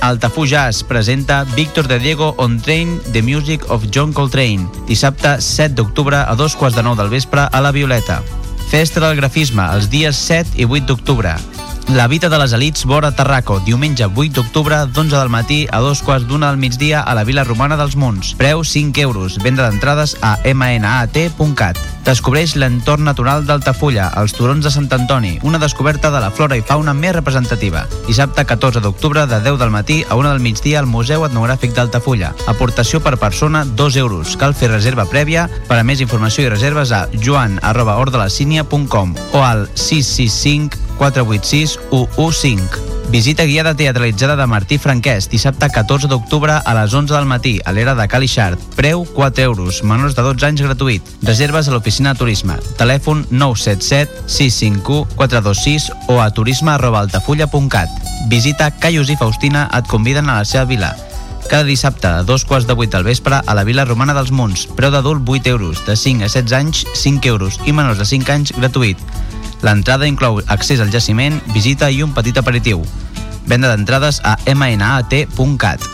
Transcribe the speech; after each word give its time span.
Altafulla 0.00 0.68
es 0.68 0.84
presenta 0.84 1.44
Víctor 1.44 1.88
de 1.88 1.98
Diego 1.98 2.34
on 2.38 2.60
Train 2.60 3.00
The 3.12 3.22
Music 3.22 3.70
of 3.70 3.84
John 3.92 4.12
Coltrane, 4.12 4.68
dissabte 4.86 5.40
7 5.40 5.74
d'octubre 5.74 6.16
a 6.16 6.34
dos 6.34 6.56
quarts 6.56 6.76
de 6.76 6.84
nou 6.86 6.96
del 6.96 7.10
vespre 7.10 7.48
a 7.50 7.60
la 7.60 7.72
Violeta. 7.72 8.22
Festa 8.70 9.00
del 9.00 9.16
grafisme, 9.16 9.64
els 9.74 9.90
dies 9.90 10.16
7 10.16 10.54
i 10.60 10.68
8 10.68 10.86
d'octubre. 10.86 11.34
La 11.88 12.06
Vita 12.06 12.28
de 12.28 12.36
les 12.36 12.52
Elits 12.52 12.84
vora 12.84 13.14
Tarraco, 13.16 13.62
diumenge 13.64 14.04
8 14.04 14.34
d'octubre, 14.36 14.82
d'11 14.92 15.08
del 15.08 15.30
matí 15.32 15.62
a 15.72 15.78
dos 15.80 16.02
quarts 16.04 16.26
d'una 16.28 16.50
del 16.50 16.58
migdia 16.60 17.00
a 17.00 17.14
la 17.16 17.24
Vila 17.24 17.44
Romana 17.48 17.78
dels 17.80 17.96
Munts. 17.96 18.34
Preu 18.36 18.60
5 18.60 19.00
euros. 19.00 19.38
Venda 19.40 19.64
d'entrades 19.64 20.18
a 20.20 20.36
mnat.cat. 20.44 21.80
Descobreix 22.04 22.56
l'entorn 22.60 23.08
natural 23.08 23.46
d'Altafulla, 23.48 24.10
els 24.20 24.36
turons 24.36 24.64
de 24.64 24.72
Sant 24.72 24.90
Antoni, 24.92 25.38
una 25.42 25.58
descoberta 25.58 26.10
de 26.12 26.20
la 26.20 26.30
flora 26.30 26.58
i 26.60 26.64
fauna 26.64 26.92
més 26.92 27.14
representativa. 27.16 27.86
Dissabte 28.06 28.44
14 28.44 28.84
d'octubre, 28.84 29.24
de 29.24 29.40
10 29.40 29.56
del 29.56 29.72
matí 29.72 30.02
a 30.10 30.16
1 30.20 30.28
del 30.28 30.44
migdia 30.44 30.80
al 30.80 30.90
Museu 30.92 31.24
Etnogràfic 31.24 31.72
d'Altafulla. 31.72 32.34
Aportació 32.52 33.00
per 33.00 33.16
persona 33.16 33.64
2 33.64 33.96
euros. 33.96 34.36
Cal 34.36 34.52
fer 34.52 34.68
reserva 34.68 35.08
prèvia. 35.08 35.48
Per 35.72 35.80
a 35.80 35.88
més 35.88 36.04
informació 36.04 36.44
i 36.44 36.52
reserves 36.52 36.92
a 36.92 37.06
joan 37.16 37.56
arroba 37.62 37.96
ordelacínia.com 37.96 39.16
o 39.32 39.42
al 39.42 39.70
665 39.72 40.87
486 40.98 41.78
115. 41.90 42.88
Visita 43.08 43.44
guiada 43.44 43.74
teatralitzada 43.74 44.36
de 44.36 44.46
Martí 44.46 44.76
Franquès, 44.76 45.30
dissabte 45.30 45.70
14 45.72 46.08
d'octubre 46.08 46.52
a 46.52 46.74
les 46.76 46.92
11 46.92 47.14
del 47.14 47.24
matí, 47.24 47.54
a 47.64 47.72
l'era 47.72 47.94
de 47.96 48.04
Calixart. 48.06 48.60
Preu 48.76 49.06
4 49.14 49.44
euros, 49.44 49.82
menors 49.82 50.14
de 50.14 50.22
12 50.26 50.44
anys 50.44 50.62
gratuït. 50.66 51.02
Reserves 51.22 51.68
a 51.68 51.72
l'oficina 51.72 52.12
de 52.12 52.20
turisme. 52.20 52.58
Telèfon 52.76 53.24
977 53.30 54.28
651 54.28 55.16
426 55.16 55.88
o 56.12 56.20
a 56.20 56.28
turisme 56.36 56.74
arroba 56.74 57.00
altafulla.cat. 57.00 57.88
Visita 58.28 58.70
Caius 58.76 59.08
i 59.08 59.16
Faustina 59.16 59.70
et 59.72 59.88
conviden 59.88 60.28
a 60.28 60.42
la 60.42 60.44
seva 60.44 60.66
vila. 60.68 60.92
Cada 61.48 61.64
dissabte, 61.64 62.06
a 62.06 62.22
dos 62.28 62.44
quarts 62.44 62.66
de 62.68 62.74
vuit 62.76 62.92
del 62.92 63.08
vespre, 63.08 63.40
a 63.40 63.54
la 63.56 63.64
Vila 63.64 63.86
Romana 63.88 64.12
dels 64.12 64.28
Munts. 64.30 64.66
Preu 64.76 64.92
d'adult 64.92 65.24
8 65.24 65.48
euros, 65.48 65.80
de 65.86 65.96
5 65.96 66.26
a 66.26 66.28
16 66.28 66.52
anys 66.52 66.84
5 66.92 67.24
euros 67.24 67.56
i 67.64 67.72
menors 67.72 67.96
de 67.96 68.04
5 68.04 68.34
anys 68.36 68.52
gratuït. 68.58 69.00
L'entrada 69.62 70.06
inclou 70.06 70.40
accés 70.46 70.80
al 70.80 70.92
jaciment, 70.92 71.40
visita 71.54 71.90
i 71.90 72.02
un 72.02 72.12
petit 72.14 72.36
aperitiu. 72.38 72.82
Venda 73.48 73.70
d'entrades 73.72 74.20
a 74.24 74.36
mnat.cat. 74.54 75.86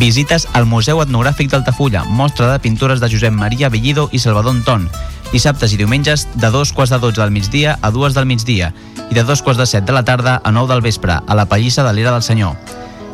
Visites 0.00 0.46
al 0.56 0.64
Museu 0.66 1.02
Etnogràfic 1.02 1.50
d'Altafulla, 1.52 2.04
mostra 2.08 2.48
de 2.52 2.60
pintures 2.64 3.00
de 3.00 3.10
Josep 3.12 3.34
Maria 3.36 3.68
Bellido 3.68 4.08
i 4.12 4.20
Salvador 4.22 4.54
Anton. 4.56 4.86
Dissabtes 5.32 5.72
i 5.72 5.80
diumenges 5.80 6.26
de 6.34 6.50
dos 6.52 6.72
quarts 6.72 6.92
de 6.92 7.00
12 7.00 7.20
del 7.20 7.32
migdia 7.32 7.78
a 7.80 7.90
dues 7.90 8.14
del 8.14 8.28
migdia 8.28 8.72
i 9.10 9.14
de 9.14 9.24
dos 9.24 9.42
quarts 9.42 9.60
de 9.60 9.66
set 9.66 9.84
de 9.88 9.92
la 9.92 10.04
tarda 10.04 10.40
a 10.44 10.52
9 10.52 10.72
del 10.72 10.84
vespre, 10.84 11.18
a 11.26 11.34
la 11.34 11.46
Pallissa 11.48 11.84
de 11.84 11.92
l'Era 11.92 12.12
del 12.12 12.24
Senyor. 12.24 12.81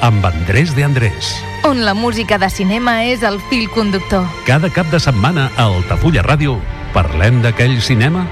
amb 0.00 0.24
Andrés 0.24 0.74
de 0.74 0.84
Andrés. 0.84 1.34
on 1.64 1.84
la 1.84 1.94
música 1.94 2.38
de 2.38 2.48
cinema 2.50 3.04
és 3.04 3.22
el 3.22 3.40
fil 3.50 3.68
conductor. 3.70 4.24
Cada 4.46 4.70
cap 4.70 4.88
de 4.90 5.00
setmana 5.00 5.50
a 5.56 5.66
Altafulla 5.68 6.22
Ràdio 6.24 6.58
parlem 6.94 7.42
d'aquell 7.44 7.80
cinema 7.82 8.24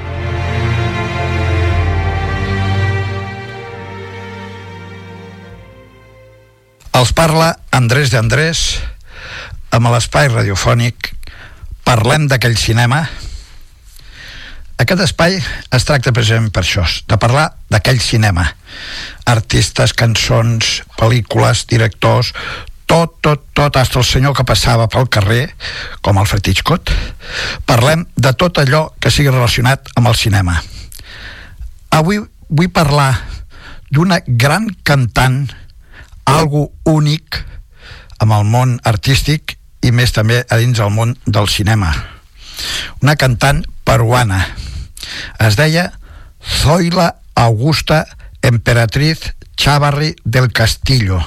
Els 6.99 7.13
parla 7.15 7.53
Andrés 7.71 8.11
de 8.11 8.19
Andrés 8.19 8.65
amb 9.71 9.93
l'espai 9.93 10.33
radiofònic 10.33 11.13
Parlem 11.89 12.27
d'aquell 12.29 12.53
cinema. 12.61 13.07
Aquest 14.79 15.01
espai 15.03 15.35
es 15.75 15.85
tracta 15.85 16.13
precisament 16.15 16.53
per 16.55 16.63
això, 16.63 16.85
de 17.11 17.17
parlar 17.19 17.49
d'aquell 17.73 17.99
cinema. 17.99 18.45
Artistes, 19.27 19.93
cançons, 19.93 20.83
pel·lícules, 20.95 21.65
directors, 21.67 22.31
tot, 22.89 23.19
tot, 23.21 23.43
tot, 23.59 23.77
hasta 23.77 23.99
el 23.99 24.07
senyor 24.07 24.37
que 24.39 24.47
passava 24.49 24.87
pel 24.89 25.11
carrer, 25.13 25.51
com 26.01 26.17
Alfred 26.19 26.47
Hitchcock. 26.47 26.93
Parlem 27.67 28.07
de 28.17 28.33
tot 28.39 28.63
allò 28.63 28.87
que 29.03 29.11
sigui 29.13 29.35
relacionat 29.35 29.91
amb 29.99 30.09
el 30.09 30.17
cinema. 30.17 30.57
Avui 31.99 32.23
vull 32.49 32.71
parlar 32.73 33.11
d'una 33.91 34.23
gran 34.27 34.71
cantant, 34.87 35.43
algo 36.25 36.69
únic 36.87 37.43
amb 38.23 38.39
el 38.39 38.47
món 38.47 38.79
artístic 38.89 39.59
i 39.83 39.93
més 39.93 40.15
també 40.15 40.43
a 40.49 40.59
dins 40.61 40.79
del 40.79 40.95
món 40.95 41.17
del 41.27 41.51
cinema. 41.51 41.93
Una 43.03 43.19
cantant 43.21 43.65
peruana. 43.85 44.41
Es 45.39 45.57
deia 45.57 45.93
Zoila 46.43 47.17
Augusta 47.35 48.07
Emperatriz 48.43 49.35
Chavarri 49.57 50.15
del 50.25 50.53
Castillo, 50.53 51.19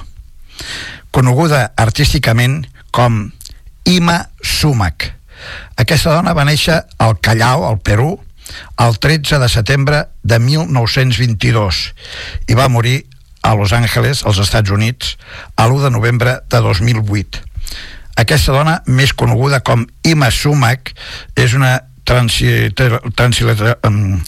coneguda 1.12 1.74
artísticament 1.76 2.66
com 2.92 3.32
Ima 3.84 4.30
Sumac. 4.42 5.12
Aquesta 5.76 6.14
dona 6.16 6.36
va 6.38 6.46
néixer 6.48 6.78
al 7.02 7.18
Callao, 7.20 7.66
al 7.68 7.80
Perú, 7.84 8.14
el 8.80 9.00
13 9.00 9.40
de 9.40 9.50
setembre 9.50 10.04
de 10.24 10.40
1922 10.40 11.82
i 12.48 12.56
va 12.56 12.70
morir 12.70 13.06
a 13.42 13.56
Los 13.56 13.74
Angeles, 13.74 14.24
als 14.26 14.38
Estats 14.38 14.70
Units, 14.70 15.18
a 15.56 15.66
l'1 15.68 15.88
de 15.88 15.92
novembre 15.92 16.40
de 16.48 16.60
2008. 16.62 17.42
Aquesta 18.22 18.54
dona, 18.54 18.82
més 18.86 19.16
coneguda 19.18 19.64
com 19.66 19.88
Ima 20.06 20.30
Sumac, 20.32 20.94
és 21.36 21.56
una 21.58 21.80
transi, 22.12 22.52
um, 23.88 24.20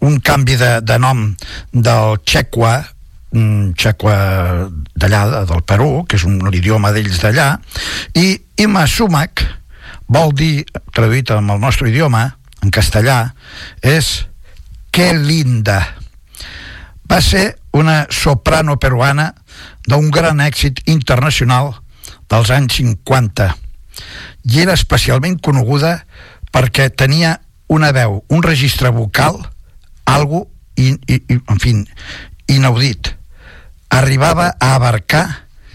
un 0.00 0.20
canvi 0.24 0.56
de, 0.56 0.72
de 0.80 0.98
nom 0.98 1.26
del 1.72 2.16
txequa 2.24 2.78
um, 3.36 3.72
txequa 3.76 4.16
d'allà, 4.96 5.44
del 5.48 5.62
Perú, 5.68 6.04
que 6.08 6.16
és 6.16 6.24
un 6.24 6.40
idioma 6.54 6.92
d'ells 6.94 7.20
d'allà, 7.20 7.52
i 8.16 8.38
Ima 8.64 8.86
Sumac 8.88 9.44
vol 10.08 10.32
dir, 10.36 10.64
traduït 10.94 11.32
en 11.34 11.50
el 11.50 11.60
nostre 11.60 11.90
idioma, 11.90 12.28
en 12.62 12.72
castellà, 12.72 13.18
és 13.82 14.26
que 14.94 15.12
linda. 15.12 15.80
Va 17.06 17.20
ser 17.20 17.58
una 17.76 18.06
soprano 18.10 18.78
peruana 18.80 19.32
d'un 19.86 20.08
gran 20.10 20.40
èxit 20.40 20.80
internacional 20.90 21.74
dels 22.30 22.50
anys 22.50 22.80
50 22.80 23.52
i 24.46 24.60
era 24.62 24.74
especialment 24.76 25.38
coneguda 25.42 26.06
perquè 26.56 26.88
tenia 26.88 27.34
una 27.68 27.90
veu, 27.92 28.22
un 28.32 28.42
registre 28.42 28.88
vocal 28.88 29.36
algo 30.08 30.46
in, 30.76 30.96
in, 31.06 31.20
in, 31.28 31.42
en 31.52 31.60
fi, 31.60 31.74
inaudit. 32.48 33.12
Arribava 33.92 34.54
a 34.58 34.74
abarcar 34.74 35.26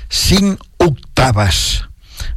5 0.10 0.58
octaves. 0.82 1.84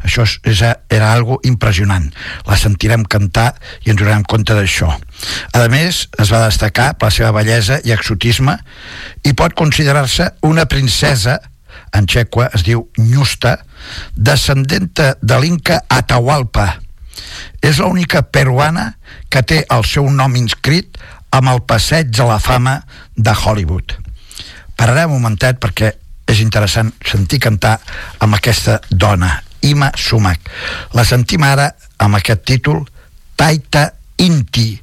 Això 0.04 0.26
és, 0.26 0.36
és, 0.44 0.60
era 0.92 1.12
algo 1.14 1.38
impressionant. 1.48 2.10
La 2.44 2.58
sentirem 2.60 3.06
cantar 3.08 3.54
i 3.84 3.92
ens 3.92 4.00
donarem 4.00 4.26
compte 4.28 4.56
d'això. 4.56 4.92
A 4.92 5.64
més 5.72 6.04
es 6.20 6.32
va 6.32 6.44
destacar 6.44 6.92
per 6.98 7.08
la 7.08 7.16
seva 7.16 7.32
bellesa 7.38 7.80
i 7.84 7.96
exotisme 7.96 8.58
i 9.24 9.32
pot 9.32 9.56
considerar-se 9.56 10.34
una 10.44 10.68
princesa 10.68 11.40
en 11.94 12.04
txequa 12.10 12.50
es 12.52 12.64
diu 12.66 12.88
Nyusta 12.98 13.56
descendenta 14.14 15.14
de 15.22 15.38
l'Inca 15.40 15.80
Atahualpa 15.88 16.83
és 17.62 17.80
l'única 17.82 18.22
peruana 18.22 18.94
que 19.28 19.42
té 19.42 19.64
el 19.70 19.84
seu 19.88 20.08
nom 20.10 20.36
inscrit 20.36 20.98
amb 21.34 21.50
el 21.50 21.62
passeig 21.66 22.10
de 22.14 22.26
la 22.28 22.38
fama 22.38 22.80
de 23.16 23.34
Hollywood 23.34 24.04
pararem 24.76 25.12
un 25.12 25.22
momentet 25.22 25.60
perquè 25.62 25.92
és 26.30 26.40
interessant 26.42 26.90
sentir 27.04 27.40
cantar 27.42 27.76
amb 28.24 28.36
aquesta 28.36 28.80
dona 28.90 29.36
Ima 29.64 29.90
Sumac. 29.96 30.50
La 30.92 31.04
sentim 31.08 31.44
ara 31.46 31.70
amb 32.04 32.18
aquest 32.18 32.44
títol 32.44 32.82
Taita 33.36 33.86
Inti, 34.20 34.74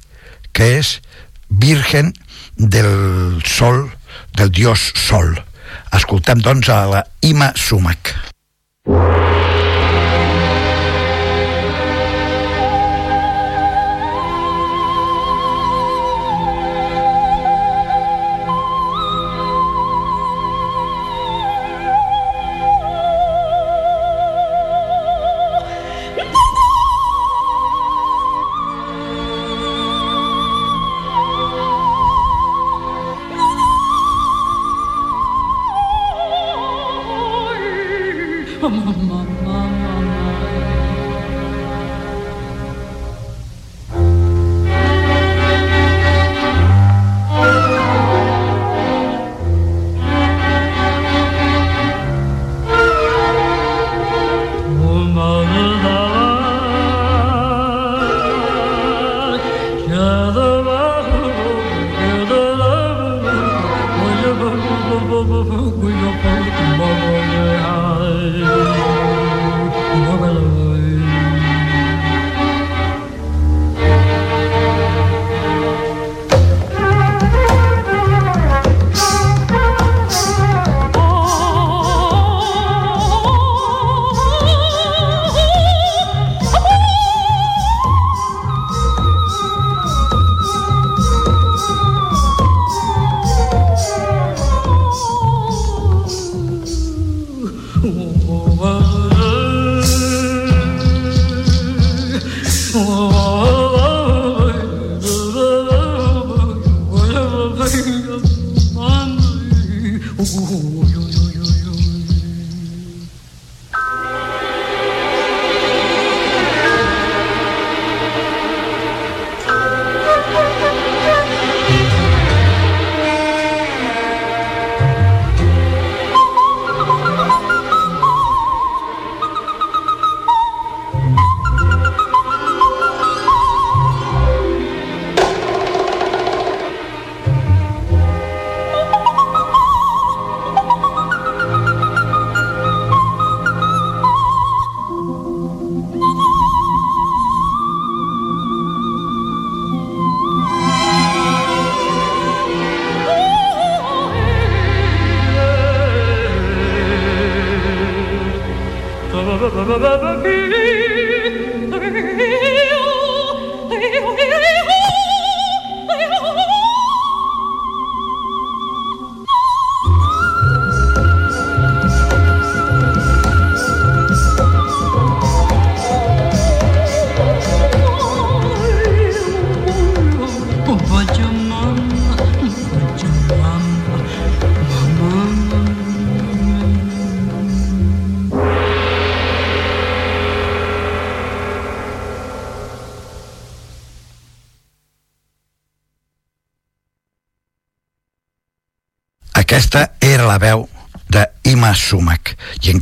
que 0.51 0.71
és 0.79 0.97
Virgen 1.49 2.13
del 2.57 3.41
Sol, 3.45 3.85
del 4.37 4.51
Dios 4.51 4.91
Sol. 4.97 5.35
Escoltem, 5.93 6.41
doncs, 6.41 6.69
a 6.69 6.85
la 6.89 7.05
Ima 7.21 7.51
Sumac. 7.55 8.15
Aquesta 8.87 9.30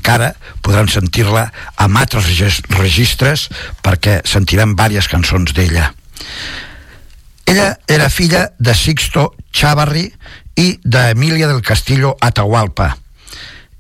encara 0.10 0.34
podran 0.66 0.88
sentir-la 0.90 1.44
amb 1.78 2.00
altres 2.02 2.26
registres 2.74 3.48
perquè 3.86 4.20
sentirem 4.26 4.74
diverses 4.74 5.10
cançons 5.12 5.54
d'ella. 5.54 5.92
Ella 7.46 7.78
era 7.88 8.10
filla 8.10 8.50
de 8.58 8.74
Sixto 8.74 9.36
Chavarri 9.54 10.08
i 10.58 10.80
d'Emília 10.84 11.48
del 11.48 11.62
Castillo 11.62 12.16
Atahualpa. 12.22 12.96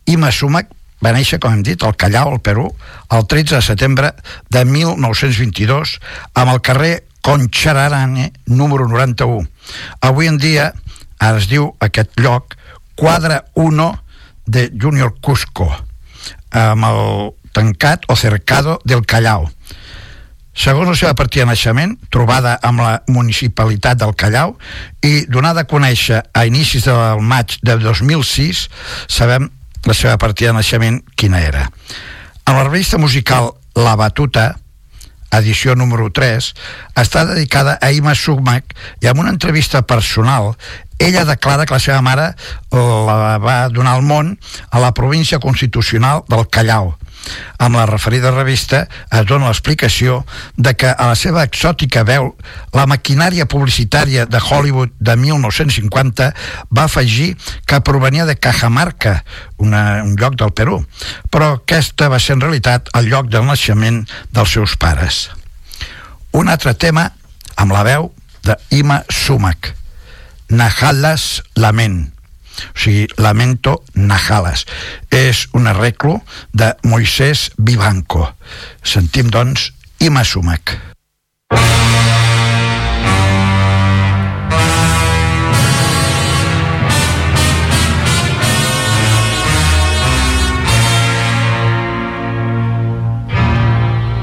Ima 0.06 0.32
Sumac 0.32 0.70
va 1.02 1.16
néixer, 1.16 1.40
com 1.40 1.54
hem 1.54 1.64
dit, 1.64 1.82
al 1.84 1.96
Callao, 1.98 2.34
al 2.34 2.42
Perú, 2.46 2.68
el 3.10 3.26
13 3.26 3.56
de 3.56 3.62
setembre 3.66 4.14
de 4.52 4.66
1922, 4.66 5.98
amb 6.36 6.54
el 6.54 6.62
carrer 6.62 6.94
Conchararane, 7.22 8.32
número 8.46 8.88
91. 8.88 9.48
Avui 10.02 10.30
en 10.30 10.38
dia, 10.38 10.74
ara 11.18 11.42
es 11.42 11.50
diu 11.50 11.72
aquest 11.80 12.20
lloc, 12.22 12.58
quadre 12.96 13.44
1 13.56 13.92
de 14.46 14.72
Junior 14.76 15.16
Cusco 15.22 15.88
amb 16.51 16.86
el 16.89 17.32
tancat 17.53 18.06
o 18.08 18.15
cercado 18.15 18.79
del 18.86 19.06
Callao 19.06 19.50
segons 20.60 20.89
la 20.89 20.96
seva 20.98 21.15
partida 21.15 21.46
de 21.46 21.53
naixement, 21.53 21.94
trobada 22.12 22.58
amb 22.65 22.84
la 22.84 22.94
municipalitat 23.08 24.00
del 24.01 24.12
Callao 24.20 24.58
i 25.06 25.24
donada 25.32 25.63
a 25.63 25.70
conèixer 25.70 26.20
a 26.36 26.46
inicis 26.50 26.89
del 26.89 27.24
maig 27.24 27.56
de 27.63 27.77
2006, 27.79 28.65
sabem 29.08 29.48
la 29.88 29.96
seva 29.96 30.18
partida 30.20 30.51
de 30.51 30.60
naixement 30.60 31.00
quina 31.15 31.39
era. 31.39 31.70
En 32.44 32.58
la 32.58 32.65
revista 32.65 33.00
musical 33.00 33.53
La 33.75 33.96
Batuta, 33.96 34.58
edició 35.38 35.76
número 35.76 36.10
3, 36.10 36.54
està 36.98 37.26
dedicada 37.30 37.78
a 37.82 37.92
Ima 37.94 38.16
Sugmac 38.16 38.76
i 39.02 39.10
amb 39.12 39.22
una 39.22 39.34
entrevista 39.34 39.84
personal 39.86 40.56
ella 41.00 41.24
declara 41.24 41.66
que 41.66 41.74
la 41.74 41.80
seva 41.80 42.02
mare 42.04 42.34
la 42.76 43.38
va 43.40 43.58
donar 43.72 43.96
al 43.96 44.04
món 44.04 44.34
a 44.70 44.82
la 44.84 44.92
província 44.94 45.40
constitucional 45.40 46.26
del 46.28 46.50
Callao. 46.52 46.98
Amb 47.60 47.76
la 47.76 47.86
referida 47.86 48.32
revista 48.32 48.86
es 49.12 49.26
dona 49.28 49.50
l'explicació 49.50 50.24
de 50.56 50.74
que 50.80 50.90
a 50.90 51.10
la 51.12 51.18
seva 51.20 51.44
exòtica 51.48 52.06
veu 52.08 52.32
la 52.74 52.86
maquinària 52.90 53.48
publicitària 53.52 54.26
de 54.26 54.40
Hollywood 54.40 54.94
de 55.00 55.16
1950 55.20 56.30
va 56.76 56.86
afegir 56.86 57.34
que 57.68 57.82
provenia 57.82 58.26
de 58.26 58.38
Cajamarca, 58.38 59.24
una, 59.58 60.04
un 60.04 60.16
lloc 60.20 60.38
del 60.40 60.54
Perú, 60.56 60.80
però 61.30 61.56
aquesta 61.60 62.10
va 62.10 62.20
ser 62.20 62.38
en 62.38 62.46
realitat 62.46 62.90
el 62.96 63.12
lloc 63.12 63.28
del 63.30 63.46
naixement 63.48 64.06
dels 64.32 64.56
seus 64.56 64.78
pares. 64.80 65.28
Un 66.32 66.50
altre 66.50 66.76
tema 66.78 67.10
amb 67.60 67.74
la 67.76 67.84
veu 67.84 68.12
d'Ima 68.46 69.04
Sumac, 69.12 69.74
Najalas 70.50 71.44
Lament. 71.56 72.19
O 72.62 72.80
sigui, 72.80 73.08
Lamento 73.18 73.84
Najalas. 73.94 74.66
És 75.12 75.48
un 75.54 75.68
arreglo 75.68 76.22
de 76.54 76.75
Moisés 76.84 77.51
Vivanco. 77.58 78.34
Sentim, 78.84 79.30
doncs, 79.30 79.74
Ima 80.00 80.24
Sumac. 80.24 80.78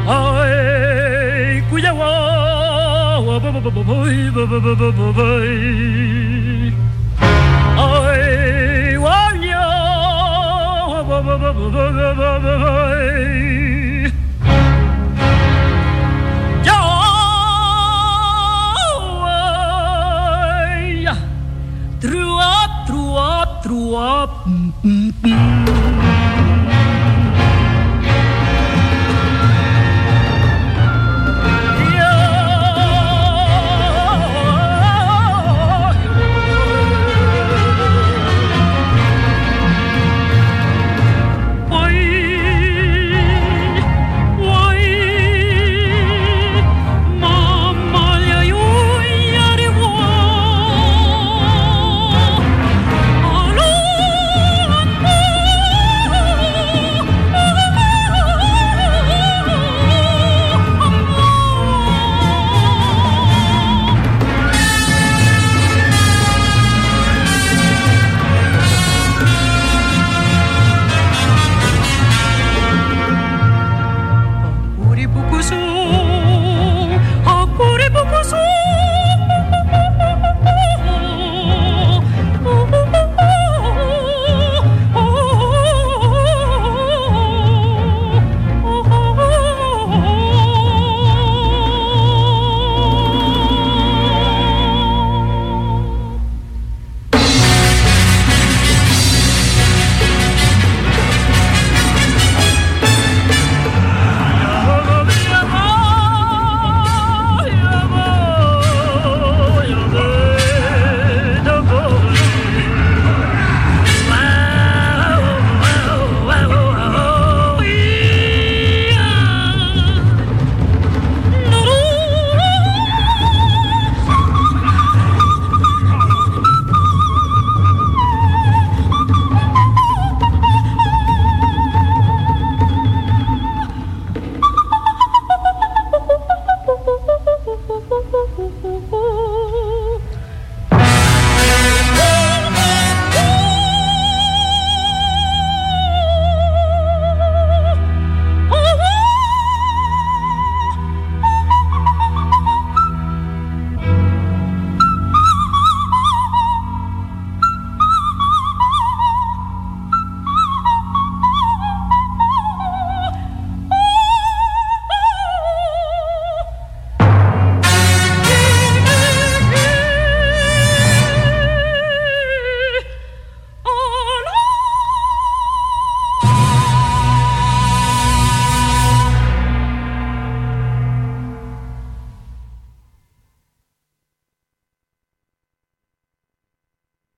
Ai, 0.09 1.61
Through 21.99 22.39
up, 22.39 22.87
through 22.87 23.15
up, 23.17 23.65
through 23.65 23.95
up. 23.97 24.45
Mm-mm-mm. 24.47 25.66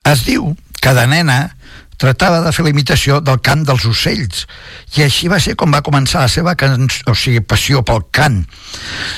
Es 0.09 0.25
diu 0.25 0.55
que 0.81 0.93
de 0.97 1.05
nena 1.11 1.39
tractava 1.99 2.39
de 2.45 2.53
fer 2.55 2.65
la 2.65 2.71
imitació 2.71 3.19
del 3.21 3.41
cant 3.45 3.65
dels 3.67 3.85
ocells 3.91 4.45
i 4.97 5.03
així 5.05 5.29
va 5.29 5.41
ser 5.43 5.57
com 5.59 5.75
va 5.75 5.83
començar 5.85 6.23
la 6.23 6.31
seva 6.33 6.55
can... 6.59 6.87
o 6.87 7.15
sigui, 7.19 7.43
passió 7.43 7.83
pel 7.83 8.05
cant. 8.15 8.45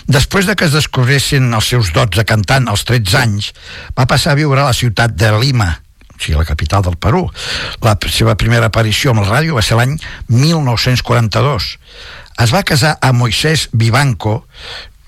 Després 0.08 0.48
de 0.48 0.56
que 0.56 0.66
es 0.66 0.74
descobressin 0.74 1.52
els 1.52 1.68
seus 1.70 1.92
dots 1.96 2.16
de 2.16 2.24
cantant 2.26 2.66
als 2.72 2.86
13 2.88 3.20
anys, 3.20 3.52
va 3.96 4.08
passar 4.08 4.32
a 4.32 4.40
viure 4.40 4.64
a 4.64 4.70
la 4.70 4.76
ciutat 4.76 5.14
de 5.14 5.30
Lima, 5.36 5.68
o 6.08 6.16
sigui, 6.16 6.38
la 6.40 6.48
capital 6.48 6.82
del 6.88 6.96
Perú. 6.96 7.26
La 7.84 7.94
seva 8.08 8.34
primera 8.40 8.72
aparició 8.72 9.12
amb 9.12 9.22
la 9.22 9.28
ràdio 9.36 9.60
va 9.60 9.66
ser 9.66 9.78
l'any 9.78 9.98
1942. 10.32 11.74
Es 12.40 12.54
va 12.56 12.64
casar 12.64 12.96
amb 13.04 13.20
Moisés 13.20 13.68
Vivanco, 13.76 14.40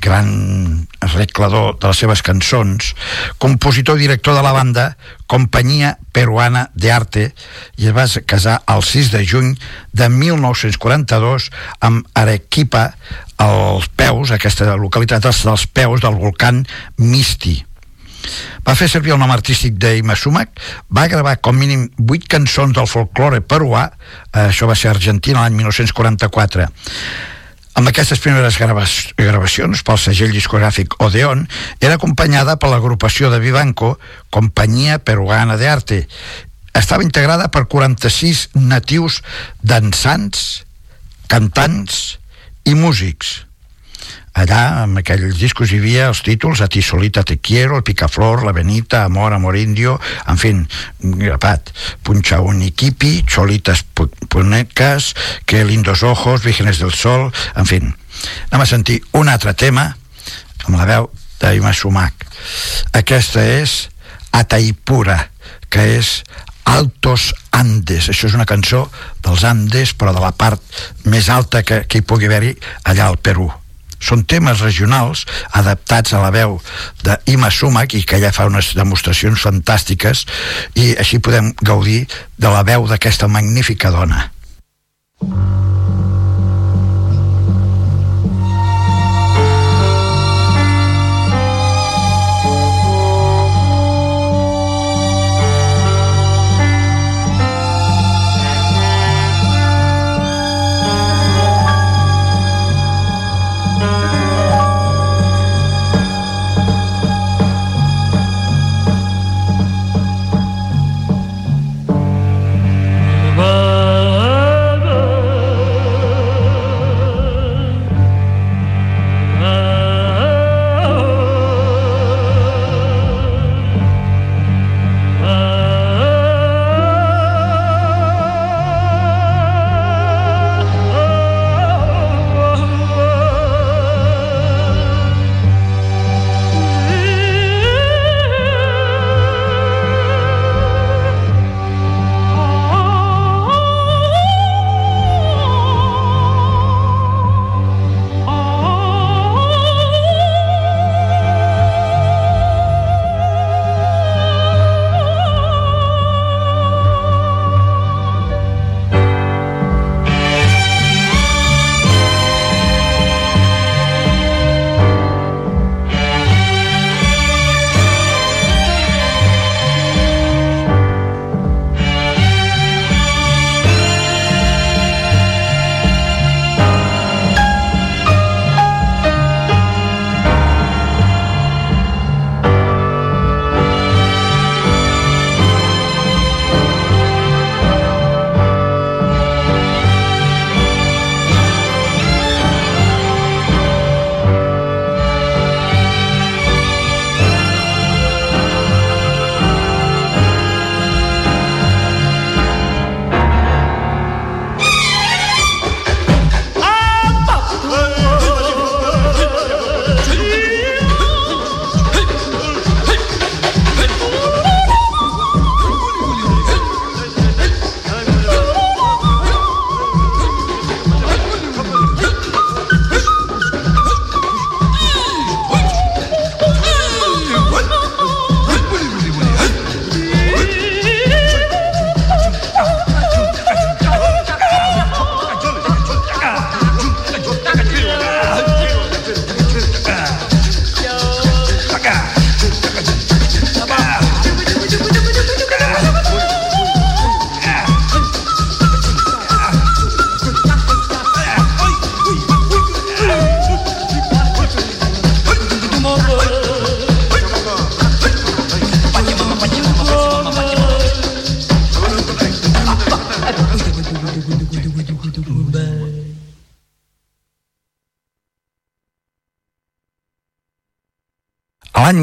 gran 0.02 0.88
arreglador 1.00 1.78
de 1.78 1.88
les 1.88 2.00
seves 2.02 2.22
cançons, 2.26 2.92
compositor 3.38 3.96
i 3.96 4.04
director 4.04 4.36
de 4.36 4.42
la 4.44 4.52
banda 4.52 4.86
Companyia 5.30 5.94
Peruana 6.12 6.66
de 6.74 6.92
Arte 6.92 7.24
i 7.78 7.88
es 7.88 7.96
va 7.96 8.04
casar 8.26 8.58
el 8.68 8.82
6 8.84 9.12
de 9.14 9.24
juny 9.24 9.54
de 9.96 10.10
1942 10.12 11.48
amb 11.80 12.04
Arequipa 12.18 12.90
als 13.40 13.88
peus, 13.96 14.34
aquesta 14.34 14.74
localitat 14.76 15.24
dels 15.24 15.66
peus 15.72 16.02
del 16.02 16.18
volcán 16.18 16.66
Misti. 16.98 17.62
Va 18.66 18.76
fer 18.78 18.86
servir 18.90 19.14
el 19.14 19.18
nom 19.22 19.32
artístic 19.34 19.74
d'Ima 19.82 20.14
Sumac, 20.18 20.60
va 20.94 21.08
gravar 21.10 21.38
com 21.42 21.56
mínim 21.58 21.88
8 22.04 22.28
cançons 22.30 22.76
del 22.76 22.90
folklore 22.90 23.40
peruà, 23.42 23.88
eh, 23.88 24.48
això 24.48 24.68
va 24.70 24.76
ser 24.78 24.90
a 24.90 24.96
Argentina 24.96 25.42
l'any 25.42 25.58
1944. 25.58 26.68
Amb 27.72 27.88
aquestes 27.88 28.20
primeres 28.20 28.58
gravacions 28.60 29.80
pel 29.86 30.00
segell 30.00 30.34
discogràfic 30.34 30.98
Odeon 31.00 31.46
era 31.80 31.96
acompanyada 31.96 32.58
per 32.60 32.68
l'agrupació 32.68 33.30
de 33.32 33.40
Vivanco 33.40 33.94
Companyia 34.30 34.98
Peruana 35.00 35.56
de 35.56 35.70
Arte. 35.72 36.00
Estava 36.76 37.04
integrada 37.04 37.48
per 37.48 37.64
46 37.72 38.50
natius 38.60 39.22
dansants, 39.64 40.64
cantants 41.32 42.18
i 42.68 42.76
músics. 42.76 43.38
Allà, 44.32 44.84
en 44.86 44.96
aquells 44.96 45.36
discos 45.36 45.72
hi 45.72 45.78
havia 45.82 46.06
els 46.08 46.22
títols 46.24 46.62
A 46.64 46.68
ti 46.72 46.80
solita 46.80 47.22
te 47.22 47.36
quiero, 47.38 47.76
El 47.76 47.84
picaflor, 47.84 48.44
La 48.46 48.52
benita, 48.56 49.04
Amor, 49.04 49.32
amor 49.32 49.56
indio, 49.56 49.98
en 50.26 50.38
fin, 50.38 50.62
grapat. 51.00 51.70
Puncha 52.02 52.40
un 52.40 52.62
iquipi, 52.62 53.24
Cholitas 53.26 53.84
punecas, 54.28 55.14
Que 55.44 55.64
lindos 55.64 56.02
ojos, 56.02 56.42
Vírgenes 56.42 56.78
del 56.78 56.92
sol, 56.92 57.32
en 57.56 57.66
fin. 57.66 57.94
Anem 58.50 58.64
a 58.64 58.68
sentir 58.68 59.02
un 59.12 59.28
altre 59.28 59.52
tema 59.54 59.90
amb 60.64 60.78
la 60.78 60.86
veu 60.88 61.10
d'Aima 61.40 61.72
Sumac. 61.76 62.26
Aquesta 62.96 63.44
és 63.44 63.90
Ataipura, 64.32 65.18
que 65.68 65.98
és 65.98 66.22
Altos 66.64 67.32
Andes. 67.52 68.08
Això 68.08 68.28
és 68.30 68.36
una 68.38 68.48
cançó 68.48 68.86
dels 69.24 69.44
Andes, 69.44 69.92
però 69.98 70.14
de 70.14 70.22
la 70.22 70.32
part 70.32 70.62
més 71.04 71.28
alta 71.28 71.64
que, 71.66 71.82
que 71.84 72.00
hi 72.00 72.06
pugui 72.06 72.30
haver-hi 72.30 72.54
allà 72.88 73.10
al 73.10 73.18
Perú. 73.18 73.50
Són 74.02 74.26
temes 74.28 74.60
regionals 74.64 75.24
adaptats 75.58 76.12
a 76.12 76.22
la 76.24 76.32
veu 76.34 76.58
d'Ima 77.06 77.50
Sumac 77.54 77.94
i 77.94 78.04
que 78.04 78.20
ja 78.22 78.34
fa 78.34 78.48
unes 78.50 78.74
demostracions 78.78 79.46
fantàstiques 79.46 80.26
i 80.74 80.92
així 80.98 81.22
podem 81.22 81.52
gaudir 81.62 82.04
de 82.36 82.50
la 82.52 82.66
veu 82.66 82.88
d'aquesta 82.90 83.30
magnífica 83.30 83.94
dona. 83.94 84.26
L'any 85.22 85.71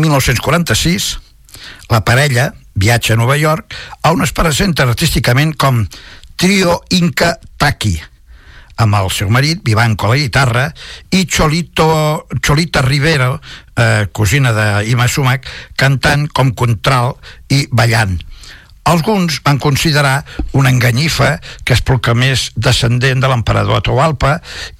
1946, 0.09 1.19
la 1.89 2.03
parella 2.05 2.53
viatja 2.73 3.13
a 3.13 3.19
Nova 3.19 3.37
York 3.37 3.75
on 4.09 4.23
es 4.25 4.33
presenta 4.33 4.87
artísticament 4.87 5.53
com 5.59 5.83
Trio 6.39 6.79
Inca 6.95 7.35
Taki, 7.59 7.97
amb 8.79 8.95
el 8.95 9.09
seu 9.11 9.29
marit, 9.29 9.59
Vivanco 9.65 10.07
a 10.07 10.13
la 10.13 10.19
guitarra, 10.21 10.69
i 11.11 11.25
Cholito, 11.27 12.25
Cholita 12.39 12.81
Rivero, 12.81 13.41
eh, 13.75 14.07
cosina 14.15 14.53
d'Ima 14.55 15.09
Sumac, 15.11 15.45
cantant 15.75 16.29
com 16.31 16.53
contral 16.55 17.17
i 17.51 17.65
ballant. 17.71 18.15
Alguns 18.89 19.37
van 19.45 19.59
considerar 19.59 20.25
una 20.51 20.71
enganyifa 20.73 21.39
que 21.63 21.75
es 21.75 21.81
proclamés 21.85 22.47
descendent 22.55 23.21
de 23.21 23.29
l'emperador 23.29 23.77
Atahualpa 23.77 24.31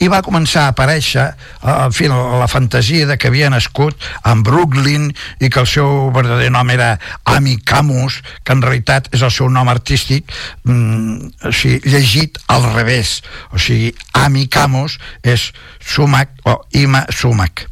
i 0.01 0.07
va 0.09 0.23
començar 0.25 0.63
a 0.63 0.71
aparèixer 0.73 1.27
eh, 1.27 1.75
en 1.75 1.93
fi, 1.93 2.07
la 2.09 2.47
fantasia 2.49 3.05
de 3.05 3.19
que 3.21 3.29
havia 3.29 3.51
nascut 3.53 3.93
en 4.25 4.41
Brooklyn 4.41 5.11
i 5.37 5.51
que 5.53 5.61
el 5.61 5.69
seu 5.69 6.09
verdader 6.15 6.49
nom 6.55 6.73
era 6.73 6.95
Ami 7.29 7.59
Camus, 7.61 8.23
que 8.41 8.57
en 8.57 8.65
realitat 8.65 9.11
és 9.13 9.21
el 9.21 9.33
seu 9.35 9.51
nom 9.53 9.69
artístic 9.69 10.33
mm, 10.63 11.45
o 11.45 11.53
sigui, 11.53 11.77
llegit 11.85 12.41
al 12.49 12.65
revés. 12.73 13.19
O 13.53 13.61
sigui, 13.61 13.93
Ami 14.17 14.47
Camus 14.49 14.97
és 15.21 15.51
Sumac 15.85 16.33
o 16.49 16.63
Ima 16.81 17.05
Sumac. 17.13 17.67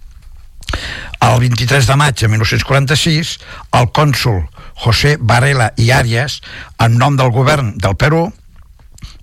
El 1.18 1.40
23 1.42 1.90
de 1.90 1.98
maig 1.98 2.22
de 2.22 2.30
1946 2.30 3.38
el 3.80 3.90
cònsul 3.90 4.44
José 4.78 5.18
Varela 5.20 5.72
i 5.78 5.92
Arias, 5.92 6.42
en 6.80 6.98
nom 6.98 7.18
del 7.18 7.32
govern 7.34 7.74
del 7.82 7.96
Perú, 7.98 8.28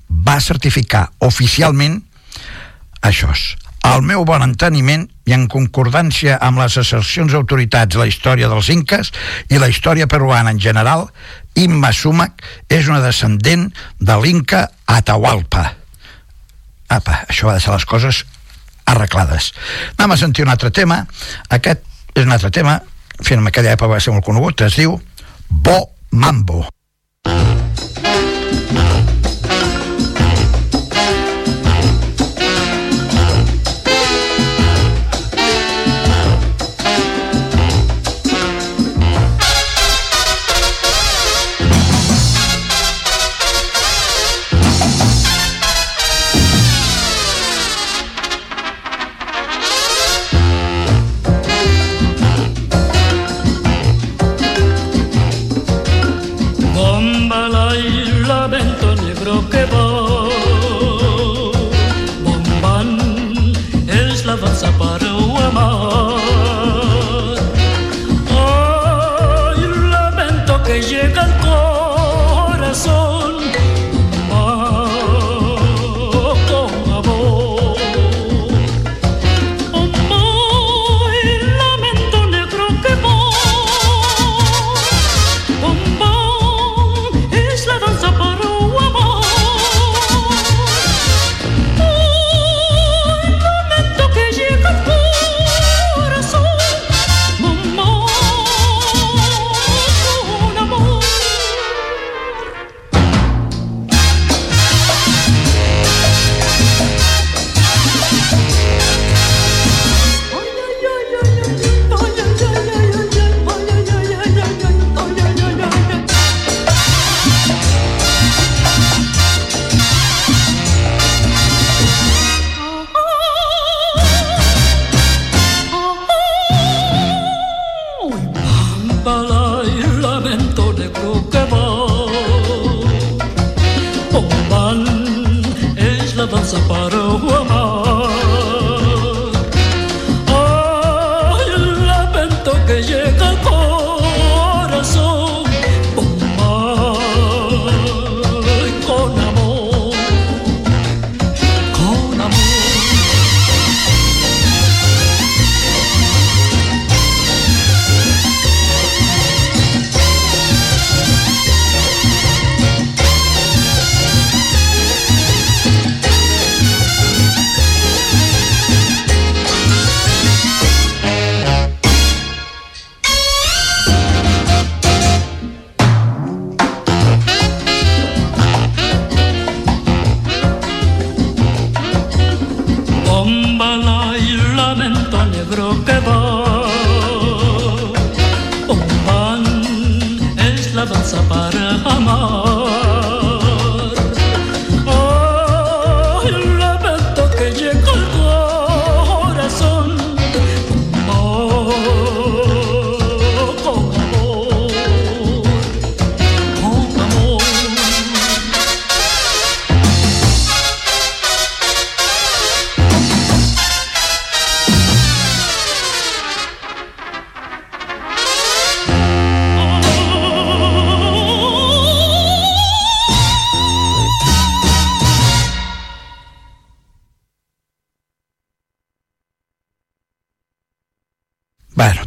va 0.08 0.40
certificar 0.40 1.10
oficialment 1.22 2.00
això. 3.02 3.30
Al 3.84 4.00
meu 4.02 4.24
bon 4.24 4.42
enteniment 4.42 5.04
i 5.28 5.34
en 5.36 5.44
concordància 5.52 6.38
amb 6.40 6.62
les 6.62 6.78
assercions 6.80 7.34
autoritats 7.36 7.98
la 8.00 8.06
història 8.08 8.48
dels 8.48 8.70
inques 8.72 9.12
i 9.52 9.60
la 9.60 9.68
història 9.68 10.08
peruana 10.08 10.54
en 10.54 10.60
general, 10.60 11.10
Imma 11.54 11.92
Sumac 11.92 12.42
és 12.72 12.88
una 12.88 13.02
descendent 13.04 13.68
de 14.00 14.16
l'Inca 14.22 14.70
Atahualpa. 14.86 15.66
Apa, 16.88 17.24
això 17.28 17.50
va 17.50 17.58
deixar 17.58 17.76
les 17.76 17.84
coses 17.84 18.24
arreglades. 18.88 19.52
Anem 19.98 20.16
a 20.16 20.20
sentir 20.20 20.44
un 20.44 20.52
altre 20.52 20.70
tema. 20.70 21.04
Aquest 21.52 21.84
és 22.14 22.24
un 22.24 22.32
altre 22.32 22.50
tema, 22.50 22.80
en 23.30 23.46
aquella 23.46 23.76
època 23.76 23.94
va 23.94 24.00
ser 24.00 24.12
molt 24.14 24.24
conegut, 24.26 24.64
es 24.64 24.76
diu 24.80 24.96
Bo 25.62 25.90
Mambo. 26.10 26.66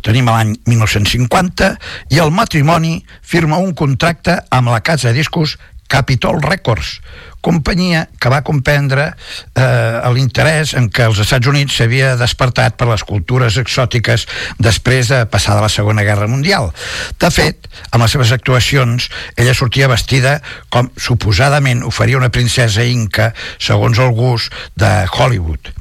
Tenim 0.08 0.30
l'any 0.32 0.54
1950 0.70 1.74
i 2.16 2.22
el 2.24 2.32
matrimoni 2.32 3.02
firma 3.22 3.60
un 3.60 3.74
contracte 3.76 4.38
amb 4.56 4.72
la 4.72 4.80
casa 4.80 5.10
de 5.10 5.18
discos 5.20 5.58
Capitol 5.88 6.40
Records, 6.44 6.98
companyia 7.42 8.08
que 8.20 8.32
va 8.32 8.42
comprendre 8.46 9.08
eh, 9.12 10.12
l'interès 10.16 10.74
en 10.78 10.90
què 10.92 11.08
els 11.08 11.22
Estats 11.24 11.48
Units 11.48 11.78
s'havia 11.78 12.16
despertat 12.20 12.78
per 12.80 12.90
les 12.90 13.04
cultures 13.08 13.60
exòtiques 13.62 14.28
després 14.60 15.12
de 15.14 15.24
passar 15.32 15.60
la 15.62 15.72
Segona 15.72 16.06
Guerra 16.08 16.28
Mundial. 16.28 16.72
De 17.20 17.32
fet, 17.34 17.70
amb 17.92 18.04
les 18.04 18.16
seves 18.16 18.34
actuacions, 18.36 19.10
ella 19.38 19.56
sortia 19.58 19.90
vestida 19.92 20.40
com 20.74 20.92
suposadament 20.98 21.84
ho 21.86 21.92
faria 21.94 22.20
una 22.20 22.34
princesa 22.34 22.86
inca 22.86 23.32
segons 23.60 24.00
el 24.00 24.14
gust 24.18 24.54
de 24.76 24.92
Hollywood. 25.08 25.74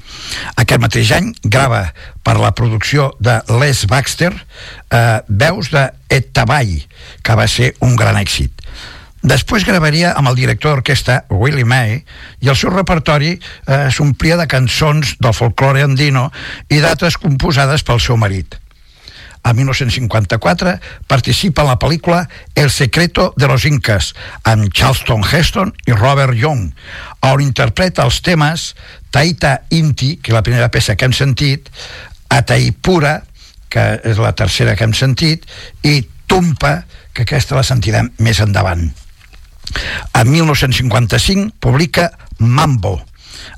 Aquest 0.60 0.82
mateix 0.82 1.12
any 1.16 1.32
grava 1.44 1.82
per 2.26 2.36
la 2.40 2.52
producció 2.56 3.10
de 3.22 3.38
Les 3.60 3.84
Baxter 3.90 4.32
eh, 4.32 5.20
veus 5.28 5.70
de 5.74 5.88
Et 6.10 6.28
Tabay, 6.32 6.78
que 7.22 7.36
va 7.38 7.46
ser 7.50 7.74
un 7.84 7.96
gran 7.98 8.18
èxit. 8.18 8.52
Després 9.26 9.64
gravaria 9.66 10.12
amb 10.14 10.30
el 10.30 10.36
director 10.38 10.76
d'orquestra 10.76 11.24
Willie 11.34 11.66
May 11.66 11.96
i 12.44 12.50
el 12.50 12.54
seu 12.54 12.70
repertori 12.70 13.32
eh, 13.34 13.88
s'omplia 13.90 14.36
de 14.38 14.46
cançons 14.46 15.16
del 15.18 15.34
folklore 15.34 15.82
andino 15.82 16.28
i 16.70 16.78
d'altres 16.78 17.16
composades 17.18 17.82
pel 17.82 17.98
seu 17.98 18.14
marit. 18.20 18.54
A 19.42 19.52
1954 19.54 20.74
participa 21.10 21.64
en 21.64 21.70
la 21.72 21.78
pel·lícula 21.78 22.20
El 22.54 22.70
secreto 22.70 23.32
de 23.36 23.48
los 23.50 23.64
incas 23.66 24.12
amb 24.44 24.70
Charleston 24.70 25.22
Heston 25.26 25.72
i 25.86 25.94
Robert 25.94 26.34
Young 26.34 26.70
on 27.26 27.42
interpreta 27.42 28.06
els 28.06 28.20
temes 28.22 28.74
Taita 29.10 29.56
Inti, 29.74 30.16
que 30.22 30.30
és 30.30 30.36
la 30.38 30.44
primera 30.46 30.70
peça 30.70 30.94
que 30.94 31.06
hem 31.06 31.14
sentit, 31.14 31.66
Ataipura, 32.30 33.20
que 33.70 33.88
és 34.06 34.22
la 34.22 34.34
tercera 34.38 34.76
que 34.76 34.86
hem 34.86 34.94
sentit, 34.94 35.46
i 35.82 35.98
Tumpa, 36.26 36.76
que 37.14 37.26
aquesta 37.26 37.58
la 37.58 37.66
sentirem 37.66 38.10
més 38.22 38.42
endavant. 38.42 38.86
En 40.14 40.30
1955 40.30 41.52
publica 41.60 42.10
Mambo, 42.38 43.00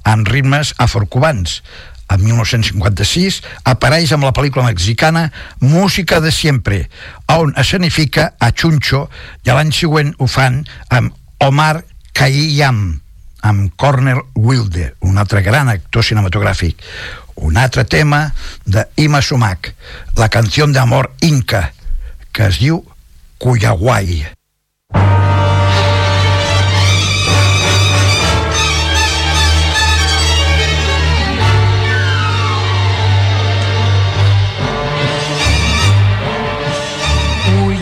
amb 0.04 0.28
ritmes 0.28 0.74
afrocubans. 0.78 1.62
En 2.08 2.22
1956 2.24 3.42
apareix 3.68 4.14
amb 4.16 4.24
la 4.24 4.32
pel·lícula 4.32 4.64
mexicana 4.70 5.26
Música 5.60 6.22
de 6.24 6.32
Siempre, 6.32 6.86
on 7.28 7.52
escenifica 7.60 8.32
a 8.40 8.50
Chuncho 8.52 9.08
i 9.44 9.52
l'any 9.52 9.74
següent 9.76 10.14
ho 10.16 10.28
fan 10.30 10.62
amb 10.88 11.12
Omar 11.44 11.84
Khayyam, 12.16 12.80
amb 13.42 13.74
Cornel 13.76 14.24
Wilde, 14.34 14.94
un 15.00 15.18
altre 15.18 15.42
gran 15.42 15.68
actor 15.68 16.02
cinematogràfic. 16.02 16.80
Un 17.38 17.56
altre 17.56 17.84
tema 17.84 18.32
de 18.64 18.88
Ima 18.96 19.22
Sumac, 19.22 19.74
la 20.16 20.28
canció 20.28 20.66
d'amor 20.66 21.12
inca, 21.22 21.68
que 22.32 22.48
es 22.48 22.58
diu 22.58 22.82
Cuyaguay. 23.38 24.37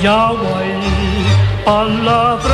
Yahweh, 0.07 1.67
our 1.67 1.89
love 1.89 2.46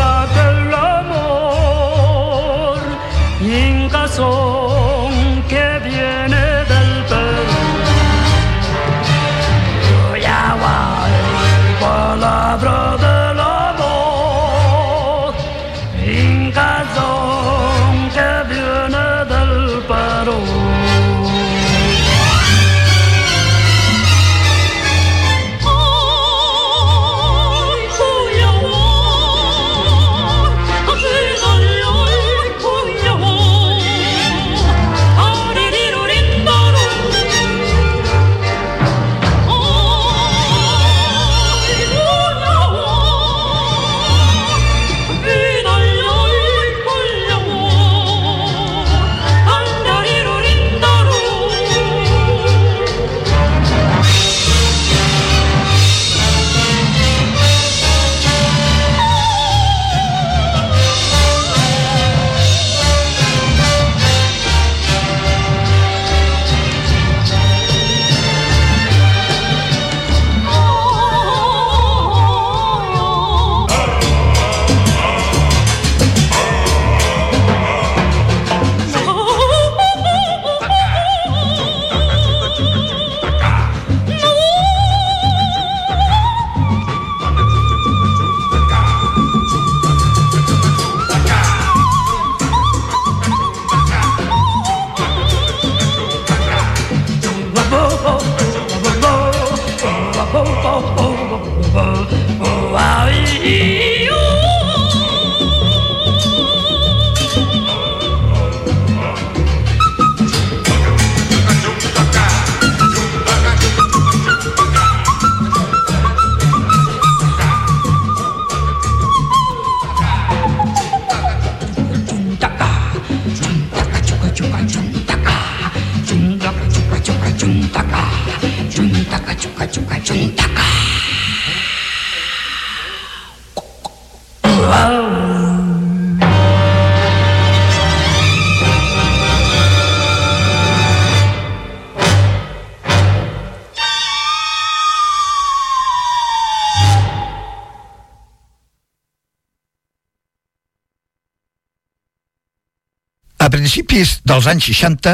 principis 153.72 154.18
dels 154.28 154.44
anys 154.50 154.66
60, 154.68 155.12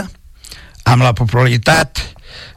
amb 0.90 1.05
la 1.07 1.12
popularitat 1.14 2.01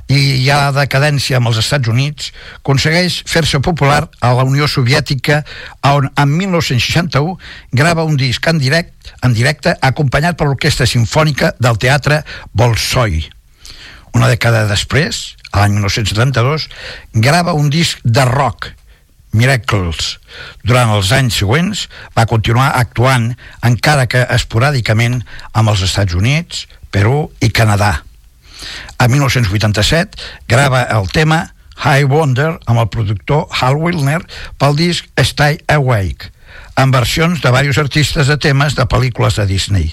i 0.09 0.39
ja 0.41 0.55
la 0.57 0.71
decadència 0.79 1.37
amb 1.37 1.51
els 1.51 1.59
Estats 1.61 1.91
Units, 1.93 2.31
aconsegueix 2.57 3.19
fer-se 3.29 3.59
popular 3.61 4.07
a 4.17 4.31
la 4.33 4.41
Unió 4.49 4.65
Soviètica, 4.65 5.43
on 5.85 6.09
en 6.09 6.33
1961 6.39 7.37
grava 7.77 8.07
un 8.09 8.17
disc 8.17 8.49
en 8.49 8.57
directe, 8.57 9.13
en 9.21 9.37
directe 9.37 9.75
acompanyat 9.77 10.39
per 10.41 10.49
l'Orquestra 10.49 10.89
Simfònica 10.89 11.53
del 11.61 11.77
Teatre 11.77 12.23
Bolshoi. 12.49 13.21
Una 14.17 14.33
dècada 14.33 14.65
després, 14.73 15.35
l'any 15.53 15.77
1972, 15.77 16.65
grava 17.13 17.53
un 17.53 17.69
disc 17.69 18.01
de 18.01 18.25
rock, 18.25 18.73
Miracles. 19.31 20.17
Durant 20.67 20.91
els 20.95 21.11
anys 21.15 21.39
següents 21.41 21.87
va 22.17 22.27
continuar 22.27 22.71
actuant, 22.79 23.31
encara 23.63 24.07
que 24.11 24.25
esporàdicament, 24.35 25.21
amb 25.53 25.71
els 25.71 25.83
Estats 25.87 26.15
Units, 26.17 26.67
Perú 26.91 27.29
i 27.39 27.49
Canadà. 27.49 28.01
A 28.99 29.07
1987 29.07 30.19
grava 30.51 30.83
el 30.93 31.09
tema 31.09 31.47
High 31.81 32.05
Wonder 32.11 32.59
amb 32.69 32.83
el 32.83 32.89
productor 32.93 33.47
Hal 33.49 33.79
Wilner 33.81 34.19
pel 34.61 34.77
disc 34.77 35.07
Stay 35.17 35.57
Awake, 35.71 36.29
amb 36.75 36.93
versions 36.93 37.41
de 37.41 37.49
diversos 37.49 37.81
artistes 37.85 38.29
de 38.29 38.37
temes 38.37 38.77
de 38.77 38.85
pel·lícules 38.85 39.39
de 39.39 39.47
Disney. 39.49 39.89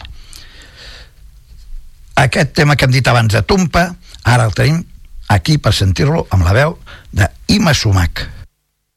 Aquest 2.18 2.52
tema 2.58 2.76
que 2.76 2.84
hem 2.84 2.92
dit 2.92 3.08
abans 3.08 3.32
de 3.32 3.44
Tumpa, 3.46 3.92
ara 4.24 4.48
el 4.48 4.56
tenim 4.58 4.82
aquí 5.30 5.56
per 5.62 5.72
sentir-lo 5.72 6.26
amb 6.34 6.44
la 6.44 6.56
veu 6.56 6.74
de 7.14 7.30
Ima 7.54 7.72
Sumac. 7.72 8.37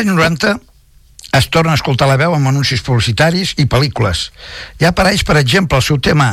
anys 0.00 0.16
90 0.16 0.56
es 1.36 1.46
torna 1.48 1.72
a 1.72 1.78
escoltar 1.78 2.08
la 2.10 2.18
veu 2.18 2.32
amb 2.34 2.48
anuncis 2.50 2.82
publicitaris 2.82 3.54
i 3.62 3.68
pel·lícules. 3.70 4.30
Ja 4.80 4.90
apareix, 4.90 5.22
per 5.26 5.38
exemple, 5.38 5.78
el 5.78 5.86
seu 5.86 6.00
tema 6.02 6.32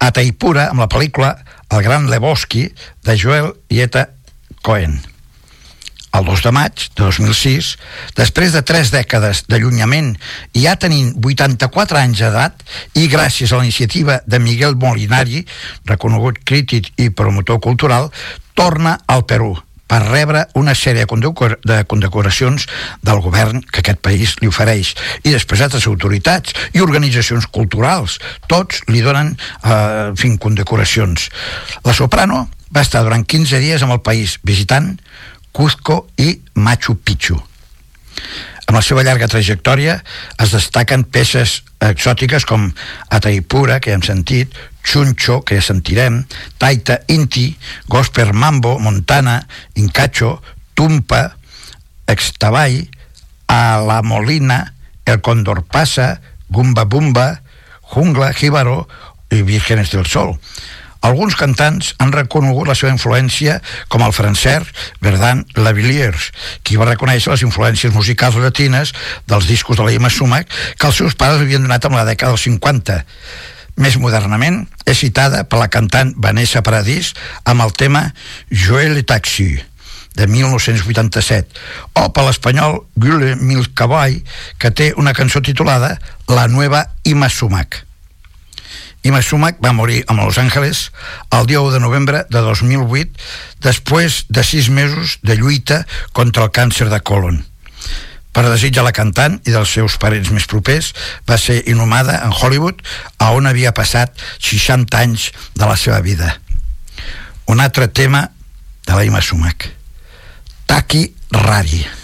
a 0.00 0.10
Taipura 0.10 0.68
amb 0.72 0.82
la 0.82 0.90
pel·lícula 0.90 1.36
El 1.72 1.84
gran 1.84 2.08
Lebowski 2.10 2.66
de 3.04 3.16
Joel 3.16 3.52
i 3.70 3.80
Eta 3.84 4.08
Cohen. 4.62 4.98
El 6.12 6.26
2 6.28 6.42
de 6.44 6.52
maig 6.52 6.82
de 6.92 7.06
2006, 7.06 7.70
després 8.18 8.52
de 8.52 8.60
tres 8.66 8.90
dècades 8.92 9.46
d'allunyament 9.48 10.12
i 10.52 10.66
ja 10.66 10.76
tenint 10.76 11.14
84 11.16 12.02
anys 12.02 12.20
d'edat 12.20 12.64
i 13.00 13.08
gràcies 13.08 13.52
a 13.52 13.62
la 13.62 13.68
iniciativa 13.68 14.20
de 14.26 14.42
Miguel 14.42 14.76
Molinari, 14.76 15.46
reconegut 15.88 16.42
crític 16.44 16.92
i 17.00 17.08
promotor 17.08 17.62
cultural, 17.64 18.10
torna 18.52 18.98
al 19.06 19.24
Perú 19.24 19.54
per 19.92 20.00
rebre 20.08 20.46
una 20.56 20.72
sèrie 20.72 21.04
de 21.04 21.08
condecor- 21.10 21.58
de 21.68 21.82
condecoracions 21.84 22.64
del 23.04 23.20
govern 23.20 23.60
que 23.60 23.82
aquest 23.82 24.00
país 24.00 24.38
li 24.40 24.48
ofereix. 24.48 24.94
I 25.20 25.34
després 25.34 25.60
altres 25.60 25.84
autoritats 25.90 26.54
i 26.72 26.80
organitzacions 26.80 27.44
culturals. 27.52 28.16
Tots 28.48 28.80
li 28.88 29.04
donen 29.04 29.34
eh, 29.36 30.08
en 30.08 30.16
fi, 30.16 30.32
condecoracions. 30.40 31.28
La 31.84 31.92
soprano 31.92 32.46
va 32.72 32.80
estar 32.80 33.04
durant 33.04 33.26
15 33.28 33.60
dies 33.60 33.84
amb 33.84 33.92
el 33.98 34.00
país 34.00 34.38
visitant 34.48 34.94
Cuzco 35.52 36.06
i 36.16 36.38
Machu 36.54 36.96
Picchu. 36.96 37.36
Amb 38.68 38.78
la 38.78 38.82
seva 38.84 39.02
llarga 39.02 39.28
trajectòria 39.28 39.98
es 40.40 40.52
destaquen 40.54 41.04
peces 41.04 41.62
exòtiques 41.82 42.46
com 42.48 42.70
Ataipura, 43.10 43.80
que 43.82 43.92
hem 43.92 44.02
sentit, 44.06 44.54
Chuncho, 44.82 45.42
que 45.46 45.60
sentirem, 45.62 46.22
Taita 46.58 47.00
Inti, 47.12 47.56
Gosper 47.88 48.32
Mambo, 48.32 48.78
Montana, 48.78 49.46
Incacho, 49.74 50.42
Tumpa, 50.74 51.36
Extabay, 52.06 52.88
A 53.46 53.82
la 53.84 54.02
Molina, 54.02 54.74
El 55.04 55.20
Condor 55.20 55.64
Pasa, 55.64 56.20
Gumba 56.48 56.84
Bumba, 56.84 57.42
Jungla, 57.82 58.32
Jíbaro 58.32 58.88
i 59.30 59.42
Vírgenes 59.42 59.90
del 59.90 60.06
Sol. 60.06 60.38
Alguns 61.02 61.34
cantants 61.34 61.92
han 61.98 62.12
reconegut 62.14 62.68
la 62.70 62.76
seva 62.78 62.92
influència 62.94 63.58
com 63.90 64.04
el 64.06 64.14
francès 64.14 64.68
Verdun 65.02 65.42
Lavillers, 65.58 66.30
qui 66.62 66.78
va 66.78 66.86
reconèixer 66.88 67.32
les 67.32 67.42
influències 67.46 67.94
musicals 67.94 68.38
latines 68.38 68.94
dels 69.26 69.48
discos 69.50 69.80
de 69.80 69.86
la 69.86 69.94
Ima 69.96 70.10
Sumac 70.10 70.46
que 70.78 70.86
els 70.86 71.02
seus 71.02 71.18
pares 71.18 71.42
havien 71.42 71.66
donat 71.66 71.90
en 71.90 71.98
la 71.98 72.06
dècada 72.06 72.36
dels 72.36 72.46
50. 72.46 73.02
Més 73.82 73.96
modernament, 73.98 74.62
és 74.86 75.00
citada 75.00 75.42
per 75.48 75.58
la 75.58 75.70
cantant 75.72 76.12
Vanessa 76.22 76.62
Paradís 76.62 77.14
amb 77.48 77.64
el 77.64 77.72
tema 77.74 78.10
Joël 78.50 78.98
et 79.00 79.08
Taxi, 79.08 79.56
de 80.14 80.26
1987, 80.28 81.62
o 81.96 82.10
per 82.12 82.26
l'espanyol 82.26 82.82
Gule 83.00 83.36
Milcavoy, 83.40 84.20
que 84.60 84.70
té 84.70 84.92
una 85.00 85.16
cançó 85.16 85.40
titulada 85.40 85.96
La 86.28 86.46
nueva 86.52 86.84
Ima 87.02 87.32
Sumac. 87.32 87.82
Ima 89.02 89.22
Sumac 89.22 89.58
va 89.64 89.72
morir 89.72 90.04
a 90.06 90.14
Los 90.14 90.38
Angeles 90.38 90.92
el 91.30 91.46
dia 91.46 91.60
1 91.60 91.72
de 91.72 91.80
novembre 91.80 92.24
de 92.30 92.38
2008 92.38 93.18
després 93.64 94.26
de 94.28 94.44
sis 94.46 94.68
mesos 94.70 95.18
de 95.22 95.34
lluita 95.36 95.82
contra 96.12 96.44
el 96.46 96.52
càncer 96.54 96.86
de 96.92 97.00
colon. 97.02 97.42
Per 98.32 98.44
desig 98.46 98.72
de 98.72 98.84
la 98.86 98.94
cantant 98.96 99.40
i 99.44 99.52
dels 99.52 99.72
seus 99.74 99.98
parents 100.00 100.30
més 100.32 100.46
propers, 100.48 100.92
va 101.28 101.36
ser 101.36 101.60
inhumada 101.68 102.20
en 102.24 102.32
Hollywood, 102.32 102.78
a 103.18 103.32
on 103.36 103.50
havia 103.50 103.74
passat 103.76 104.14
60 104.38 105.02
anys 105.02 105.32
de 105.58 105.66
la 105.66 105.76
seva 105.76 106.00
vida. 106.00 106.38
Un 107.50 107.60
altre 107.60 107.90
tema 107.90 108.30
de 108.86 108.94
la 108.94 109.04
Ima 109.04 109.20
Sumac. 109.20 109.68
Taki 110.66 111.10
Rari. 111.30 111.84
Mambo, 111.84 112.01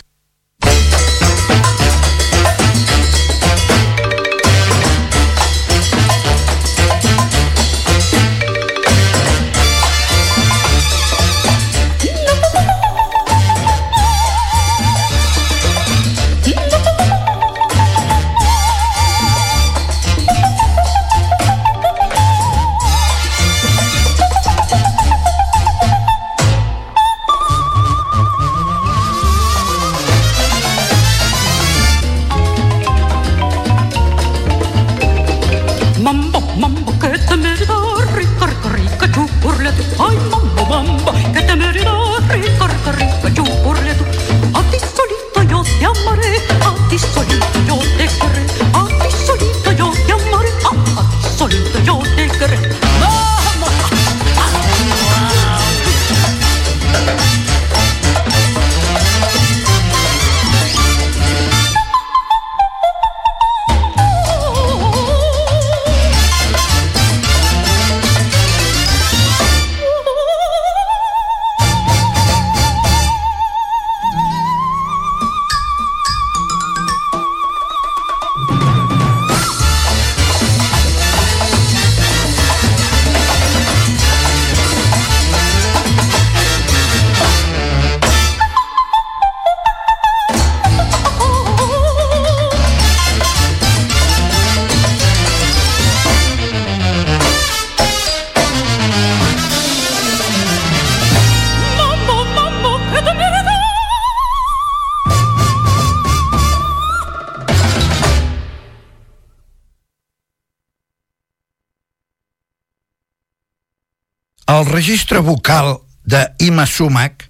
registre 114.79 115.19
vocal 115.19 115.81
de 116.05 116.31
Ima 116.39 116.65
Sumac, 116.65 117.25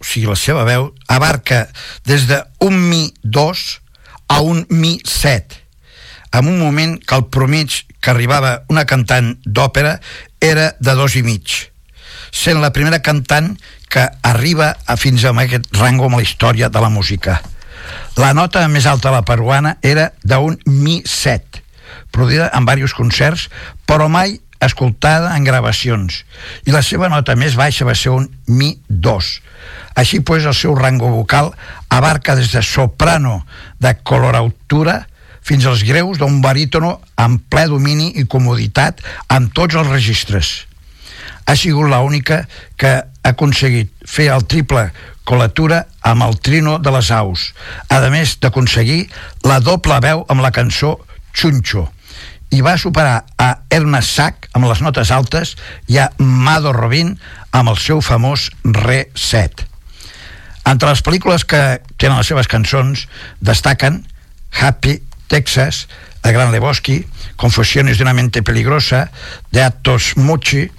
o 0.00 0.04
sigui, 0.04 0.24
la 0.30 0.36
seva 0.38 0.62
veu, 0.64 0.86
abarca 1.12 1.66
des 2.08 2.24
de 2.24 2.38
un 2.64 2.78
mi 2.88 3.12
2 3.20 3.64
a 4.32 4.40
un 4.40 4.64
mi 4.72 4.94
7, 5.04 5.58
en 6.32 6.48
un 6.48 6.56
moment 6.56 6.96
que 7.04 7.18
el 7.18 7.26
promig 7.28 7.82
que 8.00 8.14
arribava 8.14 8.62
una 8.72 8.86
cantant 8.88 9.34
d'òpera 9.44 9.98
era 10.40 10.70
de 10.80 10.96
dos 10.96 11.18
i 11.20 11.22
mig, 11.26 11.52
sent 12.32 12.64
la 12.64 12.72
primera 12.72 13.02
cantant 13.04 13.52
que 13.92 14.08
arriba 14.24 14.72
a 14.86 14.96
fins 14.96 15.28
a 15.28 15.36
aquest 15.36 15.68
rango 15.76 16.08
amb 16.08 16.16
la 16.16 16.24
història 16.24 16.72
de 16.72 16.80
la 16.80 16.88
música. 16.88 17.42
La 18.16 18.32
nota 18.32 18.64
més 18.72 18.88
alta 18.88 19.10
de 19.10 19.18
la 19.18 19.26
peruana 19.28 19.76
era 19.82 20.14
d'un 20.24 20.56
mi 20.64 21.02
7, 21.04 21.60
produïda 22.08 22.48
en 22.56 22.64
diversos 22.64 22.96
concerts, 22.96 23.50
però 23.84 24.08
mai 24.08 24.40
escoltada 24.60 25.34
en 25.36 25.44
gravacions, 25.44 26.24
i 26.68 26.74
la 26.74 26.82
seva 26.84 27.08
nota 27.08 27.36
més 27.36 27.56
baixa 27.56 27.88
va 27.88 27.96
ser 27.96 28.12
un 28.14 28.28
mi 28.46 28.74
2. 28.88 29.30
Així 30.00 30.20
pues, 30.20 30.44
el 30.44 30.56
seu 30.56 30.74
rango 30.76 31.10
vocal 31.12 31.52
abarca 31.88 32.36
des 32.36 32.52
de 32.52 32.62
soprano 32.62 33.44
de 33.80 33.94
colorautura 34.04 35.06
fins 35.42 35.66
als 35.66 35.82
greus 35.84 36.20
d'un 36.20 36.40
barítono 36.44 36.98
amb 37.16 37.40
ple 37.48 37.66
domini 37.70 38.12
i 38.20 38.26
comoditat 38.28 39.00
en 39.32 39.48
tots 39.56 39.74
els 39.74 39.88
registres. 39.88 40.50
Ha 41.48 41.56
sigut 41.56 41.88
l'única 41.90 42.44
que 42.78 42.92
ha 43.00 43.32
aconseguit 43.32 43.90
fer 44.06 44.28
el 44.34 44.44
triple 44.46 44.90
colatura 45.24 45.84
amb 46.06 46.24
el 46.26 46.38
trino 46.42 46.78
de 46.82 46.92
les 46.94 47.10
aus, 47.14 47.50
a 47.88 48.00
més 48.10 48.36
d'aconseguir 48.42 49.08
la 49.46 49.60
doble 49.60 49.98
veu 50.02 50.24
amb 50.28 50.42
la 50.42 50.50
cançó 50.50 50.96
Chuncho, 51.32 51.86
i 52.50 52.60
va 52.66 52.76
superar 52.78 53.24
a 53.38 53.50
Ernest 53.70 54.16
Sack 54.16 54.48
amb 54.54 54.66
les 54.66 54.82
notes 54.82 55.12
altes 55.14 55.54
i 55.88 56.00
a 56.02 56.08
Mado 56.18 56.72
Robin 56.74 57.14
amb 57.54 57.70
el 57.70 57.78
seu 57.78 58.02
famós 58.02 58.48
Re 58.64 59.04
7. 59.14 59.66
Entre 60.70 60.90
les 60.90 61.02
pel·lícules 61.02 61.46
que 61.46 61.80
tenen 61.96 62.18
les 62.18 62.30
seves 62.30 62.50
cançons 62.50 63.06
destaquen 63.40 64.02
Happy, 64.50 64.98
Texas, 65.30 65.86
de 66.22 66.32
Gran 66.32 66.52
Lebowski, 66.52 67.06
Confessiones 67.36 67.98
de 67.98 68.04
una 68.04 68.14
mente 68.14 68.42
peligrosa, 68.42 69.10
de 69.52 69.62
Atos 69.62 70.16
Mucci, 70.16 70.70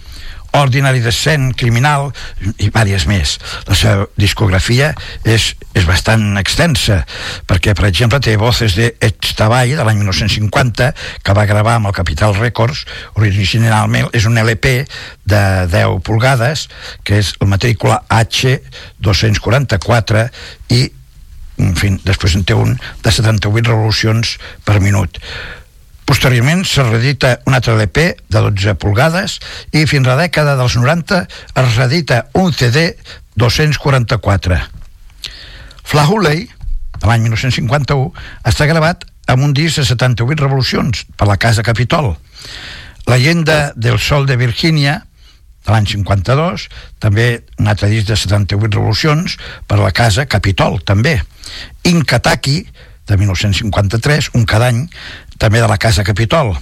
Ordinary 0.57 1.01
Descent, 1.03 1.51
Criminal 1.57 2.11
i 2.59 2.69
vàries 2.73 3.05
més. 3.09 3.39
La 3.69 3.75
seva 3.77 4.07
discografia 4.19 4.93
és, 5.23 5.55
és 5.77 5.85
bastant 5.87 6.37
extensa 6.41 7.05
perquè, 7.49 7.71
per 7.77 7.85
exemple, 7.89 8.19
té 8.23 8.37
Voces 8.39 8.75
de 8.77 8.87
Extabay 9.01 9.75
de 9.77 9.83
l'any 9.85 9.97
1950 10.03 10.93
que 11.23 11.35
va 11.37 11.49
gravar 11.49 11.75
amb 11.79 11.87
el 11.91 11.97
Capital 11.97 12.31
Records 12.39 12.79
originalment 13.19 14.07
és 14.15 14.23
un 14.27 14.35
LP 14.41 14.65
de 15.31 15.43
10 15.71 16.01
pulgades 16.07 16.57
que 17.07 17.13
és 17.21 17.27
el 17.39 17.47
matrícula 17.51 17.97
H244 18.09 20.27
i 20.75 20.81
en 21.61 21.75
fi, 21.77 21.87
després 22.01 22.33
en 22.37 22.43
té 22.47 22.53
un 22.57 22.71
de 23.03 23.11
78 23.11 23.69
revolucions 23.69 24.37
per 24.65 24.79
minut 24.81 25.19
Posteriorment 26.11 26.65
se 26.67 26.83
reedita 26.83 27.39
un 27.47 27.53
altre 27.55 27.71
LP 27.71 28.17
de 28.27 28.39
12 28.43 28.73
pulgades 28.75 29.37
i 29.71 29.85
fins 29.87 30.09
a 30.09 30.17
la 30.17 30.25
dècada 30.25 30.57
dels 30.59 30.73
90 30.75 31.19
es 31.61 31.77
reedita 31.77 32.17
un 32.35 32.51
CD 32.51 32.97
244. 33.39 34.57
Flahuley, 35.87 36.43
de 36.97 37.07
l'any 37.07 37.23
1951, 37.29 38.11
està 38.43 38.67
gravat 38.67 39.07
amb 39.31 39.47
un 39.47 39.55
disc 39.55 39.79
de 39.79 39.87
78 39.87 40.43
revolucions 40.43 41.05
per 41.15 41.31
la 41.31 41.39
Casa 41.39 41.63
Capitol. 41.63 42.11
La 43.07 43.15
llegenda 43.15 43.71
del 43.79 43.95
Sol 43.95 44.27
de 44.27 44.35
Virgínia, 44.35 44.99
de 45.63 45.71
l'any 45.71 45.87
52, 45.95 46.67
també 46.99 47.45
un 47.55 47.71
altre 47.71 47.87
disc 47.87 48.11
de 48.11 48.19
78 48.19 48.67
revolucions 48.75 49.39
per 49.63 49.79
la 49.79 49.95
Casa 49.95 50.27
Capitol, 50.27 50.81
també. 50.83 51.21
Inkataki, 51.87 52.65
de 53.07 53.17
1953, 53.17 54.31
un 54.35 54.45
cada 54.45 54.67
any, 54.71 54.85
també 55.41 55.61
de 55.61 55.69
la 55.69 55.79
Casa 55.81 56.05
Capitol. 56.05 56.53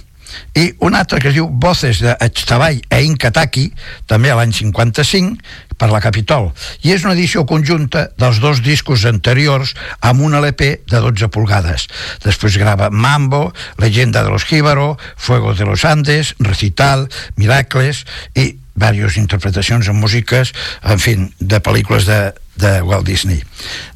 I 0.54 0.70
un 0.86 0.94
altre 0.94 1.18
que 1.20 1.30
es 1.30 1.34
diu 1.34 1.48
Voces 1.50 2.00
de 2.02 2.14
Echtabay 2.22 2.80
e 2.90 3.00
Inkataki 3.02 3.66
també 4.10 4.30
a 4.30 4.36
l'any 4.38 4.52
55 4.54 5.76
per 5.80 5.88
la 5.90 6.00
Capitol. 6.04 6.50
I 6.86 6.94
és 6.94 7.04
una 7.06 7.16
edició 7.16 7.46
conjunta 7.48 8.08
dels 8.20 8.40
dos 8.42 8.62
discos 8.64 9.06
anteriors 9.08 9.74
amb 10.06 10.22
un 10.26 10.36
LP 10.38 10.70
de 10.90 11.02
12 11.02 11.30
pulgades. 11.34 11.88
Després 12.24 12.58
grava 12.60 12.90
Mambo, 12.90 13.50
Leyenda 13.78 14.22
de 14.22 14.30
los 14.30 14.46
Jíbaro 14.46 14.96
Fuego 15.16 15.54
de 15.54 15.66
los 15.66 15.84
Andes, 15.84 16.34
Recital 16.38 17.08
Miracles 17.36 18.04
i 18.34 18.52
diverses 18.80 19.18
interpretacions 19.20 19.88
en 19.88 19.98
músiques 19.98 20.54
en 20.82 21.00
fi, 21.02 21.16
de 21.38 21.58
pel·lícules 21.60 22.06
de, 22.08 22.20
de 22.56 22.78
Walt 22.86 23.04
Disney. 23.04 23.42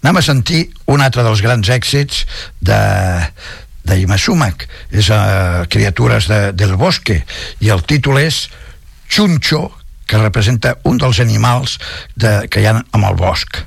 Anem 0.03 0.21
a 0.21 0.25
sentir 0.25 0.67
un 0.91 1.01
altre 1.05 1.25
dels 1.25 1.41
grans 1.45 1.71
èxits 1.73 2.25
de 2.61 2.81
de 3.85 3.99
Imasumak, 4.01 4.67
és 4.91 5.11
a 5.13 5.65
Criatures 5.71 6.29
de, 6.31 6.41
del 6.57 6.77
Bosque, 6.81 7.21
i 7.61 7.73
el 7.75 7.85
títol 7.89 8.21
és 8.23 8.47
Chuncho, 9.09 9.69
que 10.07 10.21
representa 10.21 10.77
un 10.85 10.99
dels 11.01 11.21
animals 11.21 11.79
de, 12.17 12.45
que 12.49 12.61
hi 12.61 12.69
ha 12.69 12.77
amb 12.81 13.09
el 13.09 13.17
bosc. 13.21 13.63